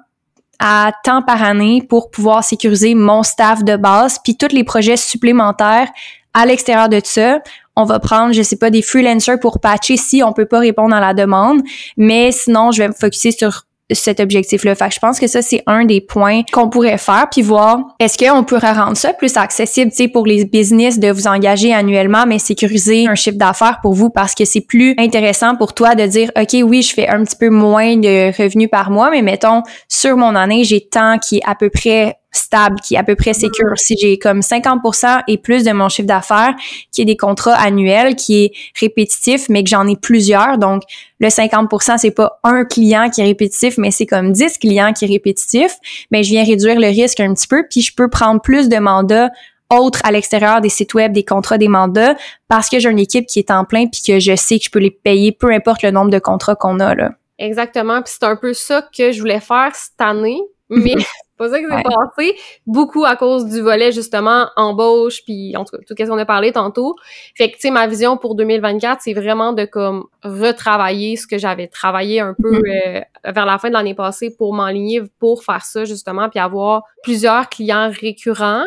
[0.60, 4.96] à temps par année pour pouvoir sécuriser mon staff de base, puis tous les projets
[4.96, 5.88] supplémentaires
[6.34, 7.40] à l'extérieur de ça.
[7.76, 10.94] On va prendre, je sais pas, des freelancers pour patcher si on peut pas répondre
[10.94, 11.62] à la demande,
[11.96, 13.64] mais sinon, je vais me focuser sur
[13.94, 14.74] cet objectif-là.
[14.74, 17.80] Fait que je pense que ça, c'est un des points qu'on pourrait faire, puis voir
[17.98, 21.72] est-ce qu'on pourrait rendre ça plus accessible, tu sais, pour les business de vous engager
[21.72, 25.94] annuellement, mais sécuriser un chiffre d'affaires pour vous parce que c'est plus intéressant pour toi
[25.94, 29.22] de dire, OK, oui, je fais un petit peu moins de revenus par mois, mais
[29.22, 33.04] mettons, sur mon année, j'ai tant qui est à peu près stable, qui est à
[33.04, 33.72] peu près sécure.
[33.76, 36.54] Si j'ai comme 50% et plus de mon chiffre d'affaires,
[36.90, 40.82] qui est des contrats annuels, qui est répétitif, mais que j'en ai plusieurs, donc
[41.20, 45.04] le 50%, c'est pas un client qui est répétitif, mais c'est comme 10 clients qui
[45.04, 45.76] est répétitif,
[46.10, 48.78] mais je viens réduire le risque un petit peu, puis je peux prendre plus de
[48.78, 49.30] mandats
[49.70, 52.14] autres à l'extérieur des sites web, des contrats, des mandats,
[52.48, 54.70] parce que j'ai une équipe qui est en plein, puis que je sais que je
[54.70, 57.12] peux les payer, peu importe le nombre de contrats qu'on a, là.
[57.38, 60.94] Exactement, puis c'est un peu ça que je voulais faire cette année, mais
[61.42, 62.38] pas ça qui s'est passé.
[62.66, 66.24] Beaucoup à cause du volet, justement, embauche, puis en tout cas, tout ce qu'on a
[66.24, 66.96] parlé tantôt.
[67.34, 71.38] Fait que, tu sais, ma vision pour 2024, c'est vraiment de, comme, retravailler ce que
[71.38, 73.04] j'avais travaillé un peu mm-hmm.
[73.26, 76.84] euh, vers la fin de l'année passée pour m'enligner pour faire ça, justement, puis avoir
[77.02, 78.64] plusieurs clients récurrents.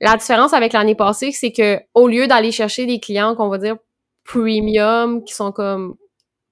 [0.00, 3.58] La différence avec l'année passée, c'est que au lieu d'aller chercher des clients qu'on va
[3.58, 3.76] dire
[4.24, 5.96] premium, qui sont comme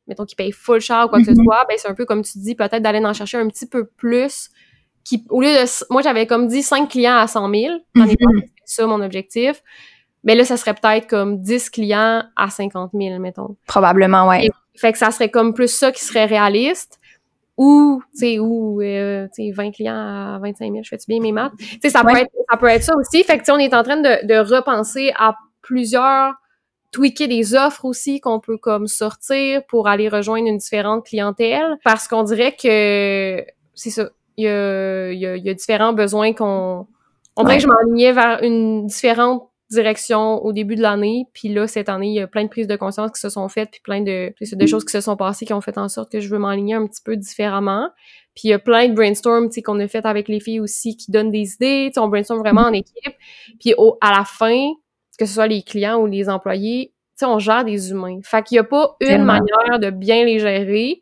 [0.06, 1.44] mettons qui payent full cher ou quoi que ce mm-hmm.
[1.44, 3.86] soit, ben c'est un peu comme tu dis, peut-être d'aller en chercher un petit peu
[3.86, 4.50] plus
[5.06, 7.74] qui, au lieu de, moi, j'avais comme dit 5 clients à 100 000.
[7.94, 8.14] Mm
[8.68, 9.62] ça mon objectif.
[10.24, 13.54] Mais là, ça serait peut-être comme 10 clients à 50 000, mettons.
[13.68, 14.48] Probablement, ouais.
[14.74, 16.98] fait que ça serait comme plus ça qui serait réaliste.
[17.56, 21.20] Ou, tu sais, ou, euh, tu sais, 20 clients à 25 000, je fais-tu bien
[21.20, 21.52] mes maths?
[21.56, 23.22] Tu sais, ça, peut être, ça peut être ça aussi.
[23.22, 26.34] Fait que, tu sais, on est en train de, de repenser à plusieurs
[26.90, 32.08] tweaker des offres aussi qu'on peut comme sortir pour aller rejoindre une différente clientèle parce
[32.08, 33.44] qu'on dirait que
[33.74, 36.86] c'est ça il y a, y, a, y a, différents besoins qu'on...
[37.36, 41.66] On dirait que je m'enlignais vers une différente direction au début de l'année, puis là,
[41.66, 43.80] cette année, il y a plein de prises de conscience qui se sont faites, puis
[43.82, 46.28] plein de, de choses qui se sont passées qui ont fait en sorte que je
[46.28, 47.90] veux m'enligner un petit peu différemment.
[48.34, 51.10] Puis il y a plein de brainstorm qu'on a fait avec les filles aussi qui
[51.10, 53.14] donnent des idées, on brainstorm vraiment en équipe.
[53.58, 54.70] Puis au, à la fin,
[55.18, 58.20] que ce soit les clients ou les employés, on gère des humains.
[58.22, 61.00] Fait qu'il n'y a pas une manière de bien les gérer.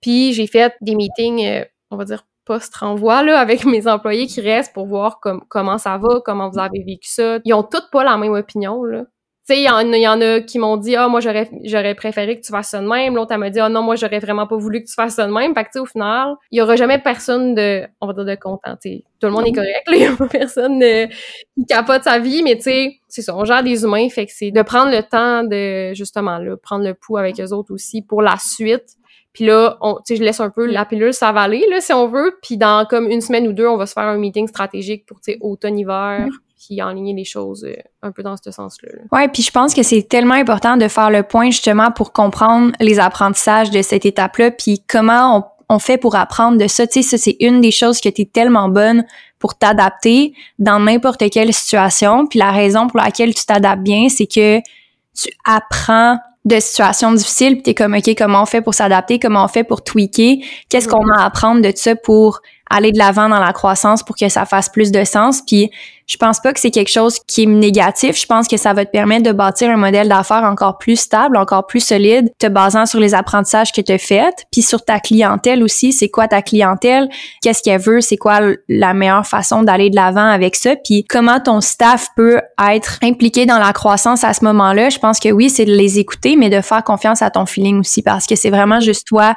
[0.00, 4.40] Puis j'ai fait des meetings, euh, on va dire, post-renvoi là, avec mes employés qui
[4.40, 7.38] restent pour voir comment ça va, comment vous avez vécu ça.
[7.44, 8.84] Ils ont toutes pas la même opinion.
[8.84, 9.04] Là.
[9.46, 12.40] Tu sais, il y, y, en a qui m'ont dit «Ah, moi, j'aurais j'aurais préféré
[12.40, 14.46] que tu fasses ça de même.» L'autre, elle m'a dit «Ah non, moi, j'aurais vraiment
[14.46, 16.58] pas voulu que tu fasses ça de même.» Fait que, tu sais, au final, il
[16.58, 18.74] y aura jamais personne de, on va dire, de content.
[18.82, 19.92] Tout le monde est correct, là.
[19.96, 23.36] Il y a pas personne de, qui capote sa vie, mais tu sais, c'est ça,
[23.36, 24.08] on gère des humains.
[24.08, 27.52] Fait que c'est de prendre le temps de, justement, là, prendre le pouls avec eux
[27.52, 28.96] autres aussi pour la suite
[29.34, 32.38] puis là, on, je laisse un peu la pilule s'avaler, là, si on veut.
[32.40, 35.20] Puis dans comme une semaine ou deux, on va se faire un meeting stratégique pour,
[35.20, 38.90] tu sais, automne-hiver, puis enligner les choses euh, un peu dans ce sens-là.
[39.10, 42.72] Ouais, puis je pense que c'est tellement important de faire le point, justement, pour comprendre
[42.78, 45.36] les apprentissages de cette étape-là, puis comment
[45.68, 46.86] on, on, fait pour apprendre de ça.
[46.86, 49.04] Tu sais, ça, c'est une des choses que tu es tellement bonne
[49.40, 52.28] pour t'adapter dans n'importe quelle situation.
[52.28, 57.54] Puis la raison pour laquelle tu t'adaptes bien, c'est que tu apprends de situations difficiles,
[57.54, 60.36] puis t'es comme OK, comment on fait pour s'adapter, comment on fait pour tweaker,
[60.68, 62.40] qu'est-ce qu'on a à apprendre de ça pour
[62.70, 65.42] aller de l'avant dans la croissance pour que ça fasse plus de sens?
[65.46, 65.70] Puis
[66.06, 68.20] je pense pas que c'est quelque chose qui est négatif.
[68.20, 71.36] Je pense que ça va te permettre de bâtir un modèle d'affaires encore plus stable,
[71.36, 75.00] encore plus solide, te basant sur les apprentissages que tu as faits, puis sur ta
[75.00, 75.92] clientèle aussi.
[75.92, 77.08] C'est quoi ta clientèle?
[77.42, 78.00] Qu'est-ce qu'elle veut?
[78.00, 80.76] C'est quoi la meilleure façon d'aller de l'avant avec ça?
[80.76, 82.40] Puis comment ton staff peut
[82.70, 84.90] être impliqué dans la croissance à ce moment-là?
[84.90, 87.80] Je pense que oui, c'est de les écouter, mais de faire confiance à ton feeling
[87.80, 89.34] aussi parce que c'est vraiment juste toi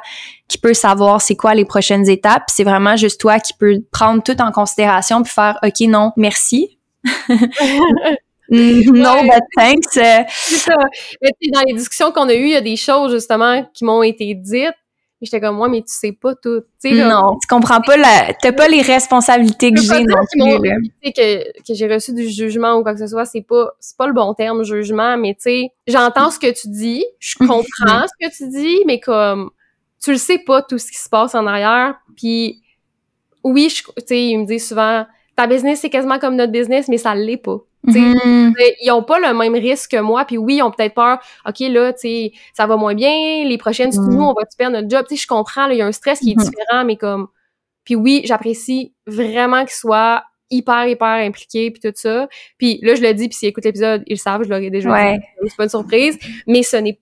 [0.48, 2.44] qui peut savoir c'est quoi les prochaines étapes.
[2.48, 6.57] C'est vraiment juste toi qui peux prendre tout en considération puis faire OK, non, merci.
[8.50, 9.84] non, but thanks.
[9.92, 10.76] C'est ça.
[11.22, 14.02] Mais dans les discussions qu'on a eues, il y a des choses justement qui m'ont
[14.02, 14.74] été dites.
[15.20, 16.62] Et j'étais comme moi, mais tu sais pas tout.
[16.84, 21.12] non, tu comprends pas la, t'as pas les responsabilités que j'ai non plus.
[21.12, 24.06] que, que j'ai reçu du jugement ou quoi que ce soit, c'est pas, c'est pas
[24.06, 28.26] le bon terme jugement, mais tu sais, j'entends ce que tu dis, je comprends ce
[28.28, 29.50] que tu dis, mais comme
[30.02, 31.96] tu le sais pas tout ce qui se passe en arrière.
[32.16, 32.62] Puis
[33.42, 35.04] oui, tu sais, il me dit souvent
[35.38, 37.58] ta business c'est quasiment comme notre business, mais ça l'est pas.
[37.86, 38.00] T'sais,
[38.58, 41.20] mais Ils ont pas le même risque que moi, puis oui, ils ont peut-être peur,
[41.46, 44.14] OK, là, tu sais, ça va moins bien, les prochaines, Mhm.
[44.14, 45.06] nous, on va perdre notre job?
[45.08, 46.42] Tu sais, je comprends, là, il y a un stress qui est Mhm.
[46.44, 47.28] différent, mais comme...
[47.84, 52.28] Puis oui, j'apprécie vraiment qu'ils soient hyper, hyper impliqués, puis tout ça.
[52.58, 54.90] Puis là, je le dis, puis s'ils écoutent l'épisode, ils le savent, je l'aurais déjà
[54.90, 55.16] Ouais.
[55.16, 56.18] dit, c'est pas une surprise,
[56.48, 56.98] mais ce n'est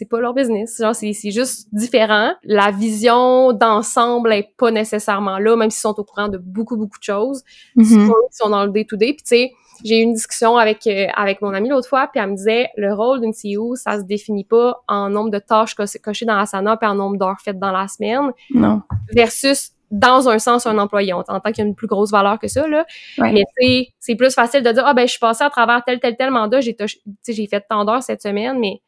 [0.00, 0.78] c'est pas leur business.
[0.80, 2.32] Genre, c'est, c'est juste différent.
[2.44, 6.98] La vision d'ensemble est pas nécessairement là, même s'ils sont au courant de beaucoup, beaucoup
[6.98, 7.42] de choses.
[7.76, 7.84] Mhm.
[7.84, 9.12] C'est qui sont dans le day-to-day.
[9.12, 9.52] Puis tu sais,
[9.84, 12.70] j'ai eu une discussion avec euh, avec mon amie l'autre fois, puis elle me disait,
[12.78, 16.38] le rôle d'une CEO, ça se définit pas en nombre de tâches co- cochées dans
[16.38, 18.80] Asana, puis en nombre d'heures faites dans la semaine, Non.
[19.12, 21.12] versus dans un sens un employé.
[21.14, 22.86] On s'entend qu'il y a une plus grosse valeur que ça, là.
[23.18, 23.32] Ouais.
[23.32, 25.98] Mais sais, c'est plus facile de dire, ah ben, je suis passée à travers tel,
[25.98, 28.80] tel, tel mandat, j'ai, touché- tu sais, j'ai fait tant d'heures cette semaine, mais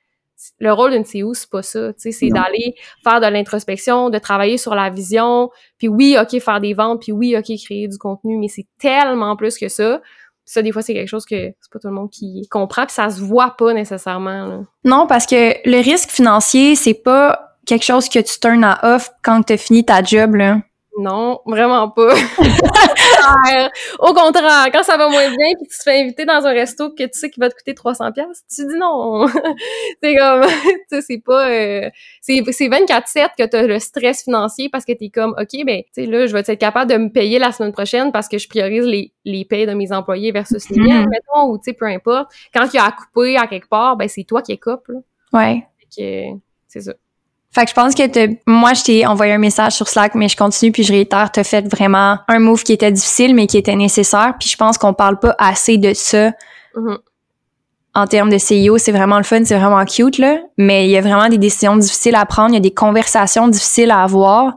[0.58, 1.92] le rôle d'une CEO, c'est pas ça.
[1.92, 6.40] Tu sais, c'est d'aller faire de l'introspection, de travailler sur la vision, puis oui, OK,
[6.40, 10.00] faire des ventes, puis oui, OK, créer du contenu, mais c'est tellement plus que ça.
[10.44, 12.94] Ça, des fois, c'est quelque chose que c'est pas tout le monde qui comprend, puis
[12.94, 14.46] ça se voit pas nécessairement.
[14.46, 14.60] Là.
[14.84, 19.10] Non, parce que le risque financier, c'est pas quelque chose que tu turn à off
[19.22, 20.58] quand tu as fini ta job, là.
[20.98, 22.14] Non, vraiment pas.
[23.98, 26.90] Au contraire, quand ça va moins bien puis tu te fais inviter dans un resto
[26.90, 29.26] que tu sais qu'il va te coûter 300 pièces, tu dis non.
[30.02, 31.88] c'est comme tu sais c'est pas euh,
[32.20, 35.64] c'est c'est 24/7 que tu as le stress financier parce que tu es comme OK
[35.64, 38.28] ben tu sais là je vais être capable de me payer la semaine prochaine parce
[38.28, 41.64] que je priorise les les payes de mes employés versus les miennes mettons ou tu
[41.64, 42.30] sais peu importe.
[42.54, 44.88] Quand il y a à couper à quelque part, ben c'est toi qui es coupe
[44.88, 44.98] là.
[45.32, 45.66] Ouais.
[46.68, 46.92] C'est ça.
[47.54, 50.28] Fait que je pense que t'as- moi, je t'ai envoyé un message sur Slack, mais
[50.28, 53.58] je continue puis je réitère, t'as fait vraiment un move qui était difficile, mais qui
[53.58, 54.34] était nécessaire.
[54.40, 56.32] Puis je pense qu'on parle pas assez de ça
[56.76, 56.96] Mhm.
[57.94, 58.78] en termes de CEO.
[58.78, 60.38] C'est vraiment le fun, c'est vraiment cute, là.
[60.56, 63.48] Mais il y a vraiment des décisions difficiles à prendre, il y a des conversations
[63.48, 64.54] difficiles à avoir.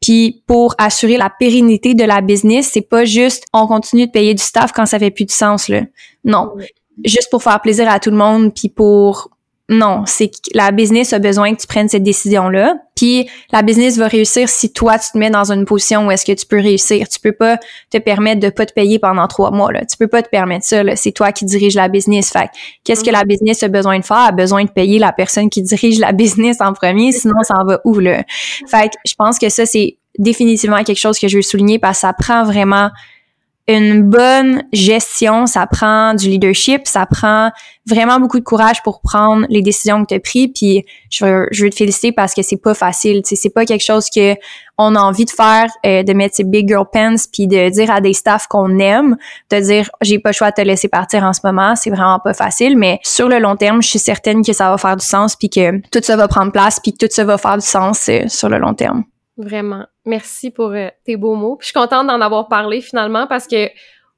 [0.00, 4.32] Puis pour assurer la pérennité de la business, c'est pas juste on continue de payer
[4.32, 5.82] du staff quand ça fait plus de sens, là.
[6.24, 6.52] Non.
[6.56, 6.70] Ouais.
[7.04, 9.28] Juste pour faire plaisir à tout le monde, puis pour
[9.70, 12.76] non, c'est que la business a besoin que tu prennes cette décision-là.
[12.96, 16.24] Puis la business va réussir si toi, tu te mets dans une position où est-ce
[16.24, 17.06] que tu peux réussir.
[17.06, 17.58] Tu peux pas
[17.90, 19.70] te permettre de pas te payer pendant trois mois.
[19.70, 19.84] Là.
[19.84, 20.82] Tu peux pas te permettre ça.
[20.82, 20.96] là.
[20.96, 22.30] C'est toi qui dirige la business.
[22.30, 22.52] Fait que
[22.82, 24.16] qu'est-ce que la business a besoin de faire?
[24.22, 27.56] Elle a besoin de payer la personne qui dirige la business en premier, sinon ça
[27.60, 27.98] en va où?
[27.98, 28.24] Là?
[28.68, 31.98] Fait que je pense que ça, c'est définitivement quelque chose que je veux souligner parce
[31.98, 32.88] que ça prend vraiment
[33.76, 37.50] une bonne gestion, ça prend du leadership, ça prend
[37.86, 40.48] vraiment beaucoup de courage pour prendre les décisions que tu as prises.
[40.54, 43.20] Puis je veux, je veux te féliciter parce que c'est pas facile.
[43.24, 44.34] C'est pas quelque chose que
[44.78, 47.90] on a envie de faire, euh, de mettre ses big girl pants puis de dire
[47.90, 49.16] à des staffs qu'on aime,
[49.50, 51.76] de dire j'ai pas le choix de te laisser partir en ce moment.
[51.76, 54.78] C'est vraiment pas facile, mais sur le long terme, je suis certaine que ça va
[54.78, 57.36] faire du sens puis que tout ça va prendre place puis que tout ça va
[57.36, 59.04] faire du sens euh, sur le long terme.
[59.36, 59.84] Vraiment.
[60.08, 61.56] Merci pour euh, tes beaux mots.
[61.56, 63.68] Puis je suis contente d'en avoir parlé finalement parce que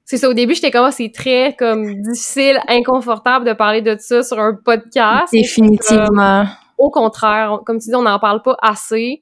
[0.05, 3.97] c'est ça, au début, j'étais comme, Ah, c'est très comme difficile, inconfortable de parler de
[3.99, 5.33] ça sur un podcast.
[5.33, 6.47] Définitivement.
[6.79, 9.21] Au contraire, on- comme tu dis, on n'en parle pas assez.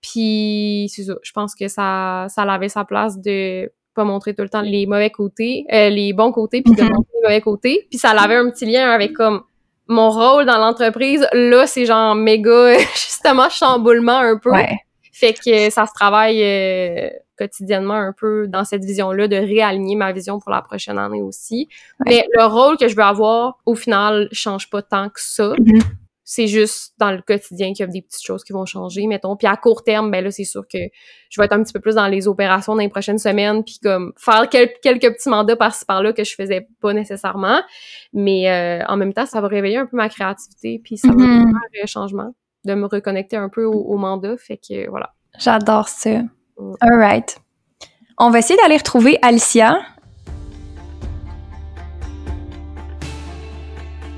[0.00, 4.42] Puis c'est ça, je pense que ça, ça avait sa place de pas montrer tout
[4.42, 6.88] le temps les mauvais côtés, euh, les bons côtés, puis de Mhm.
[6.88, 7.86] montrer les mauvais côtés.
[7.90, 9.42] Puis ça avait un petit lien avec comme
[9.86, 11.26] mon rôle dans l'entreprise.
[11.32, 14.50] Là, c'est genre méga, justement, chamboulement un peu.
[14.50, 14.78] Ouais.
[15.12, 20.10] Fait que ça se travaille euh, quotidiennement un peu dans cette vision-là de réaligner ma
[20.12, 21.68] vision pour la prochaine année aussi.
[22.00, 22.06] Ouais.
[22.16, 25.54] Mais le rôle que je veux avoir, au final, change pas tant que ça.
[25.58, 25.80] Mhm.
[26.24, 29.36] C'est juste dans le quotidien qu'il y a des petites choses qui vont changer, mettons.
[29.36, 30.78] Puis à court terme, ben là, c'est sûr que
[31.28, 33.78] je vais être un petit peu plus dans les opérations dans les prochaines semaines, puis
[33.82, 37.60] comme faire quel- quelques petits mandats par-ci par-là que je faisais pas nécessairement.
[38.14, 41.14] Mais euh, en même temps, ça va réveiller un peu ma créativité, puis ça va
[41.16, 41.50] Mhm.
[41.72, 42.32] faire un changement,
[42.64, 44.36] de me reconnecter un peu au, au mandat.
[44.36, 45.12] Fait que voilà.
[45.38, 46.22] J'adore ça.
[46.58, 46.74] Mm.
[46.80, 47.38] All right.
[48.18, 49.80] On va essayer d'aller retrouver Alicia.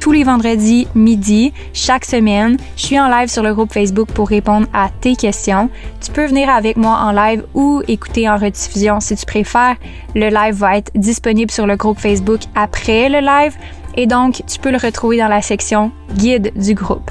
[0.04, 4.28] Tous les vendredis midi, chaque semaine, je suis en live sur le groupe Facebook pour
[4.28, 5.70] répondre à tes questions.
[6.02, 9.76] Tu peux venir avec moi en live ou écouter en rediffusion si tu préfères.
[10.14, 13.56] Le live va être disponible sur le groupe Facebook après le live
[13.96, 17.10] et donc tu peux le retrouver dans la section guide du groupe.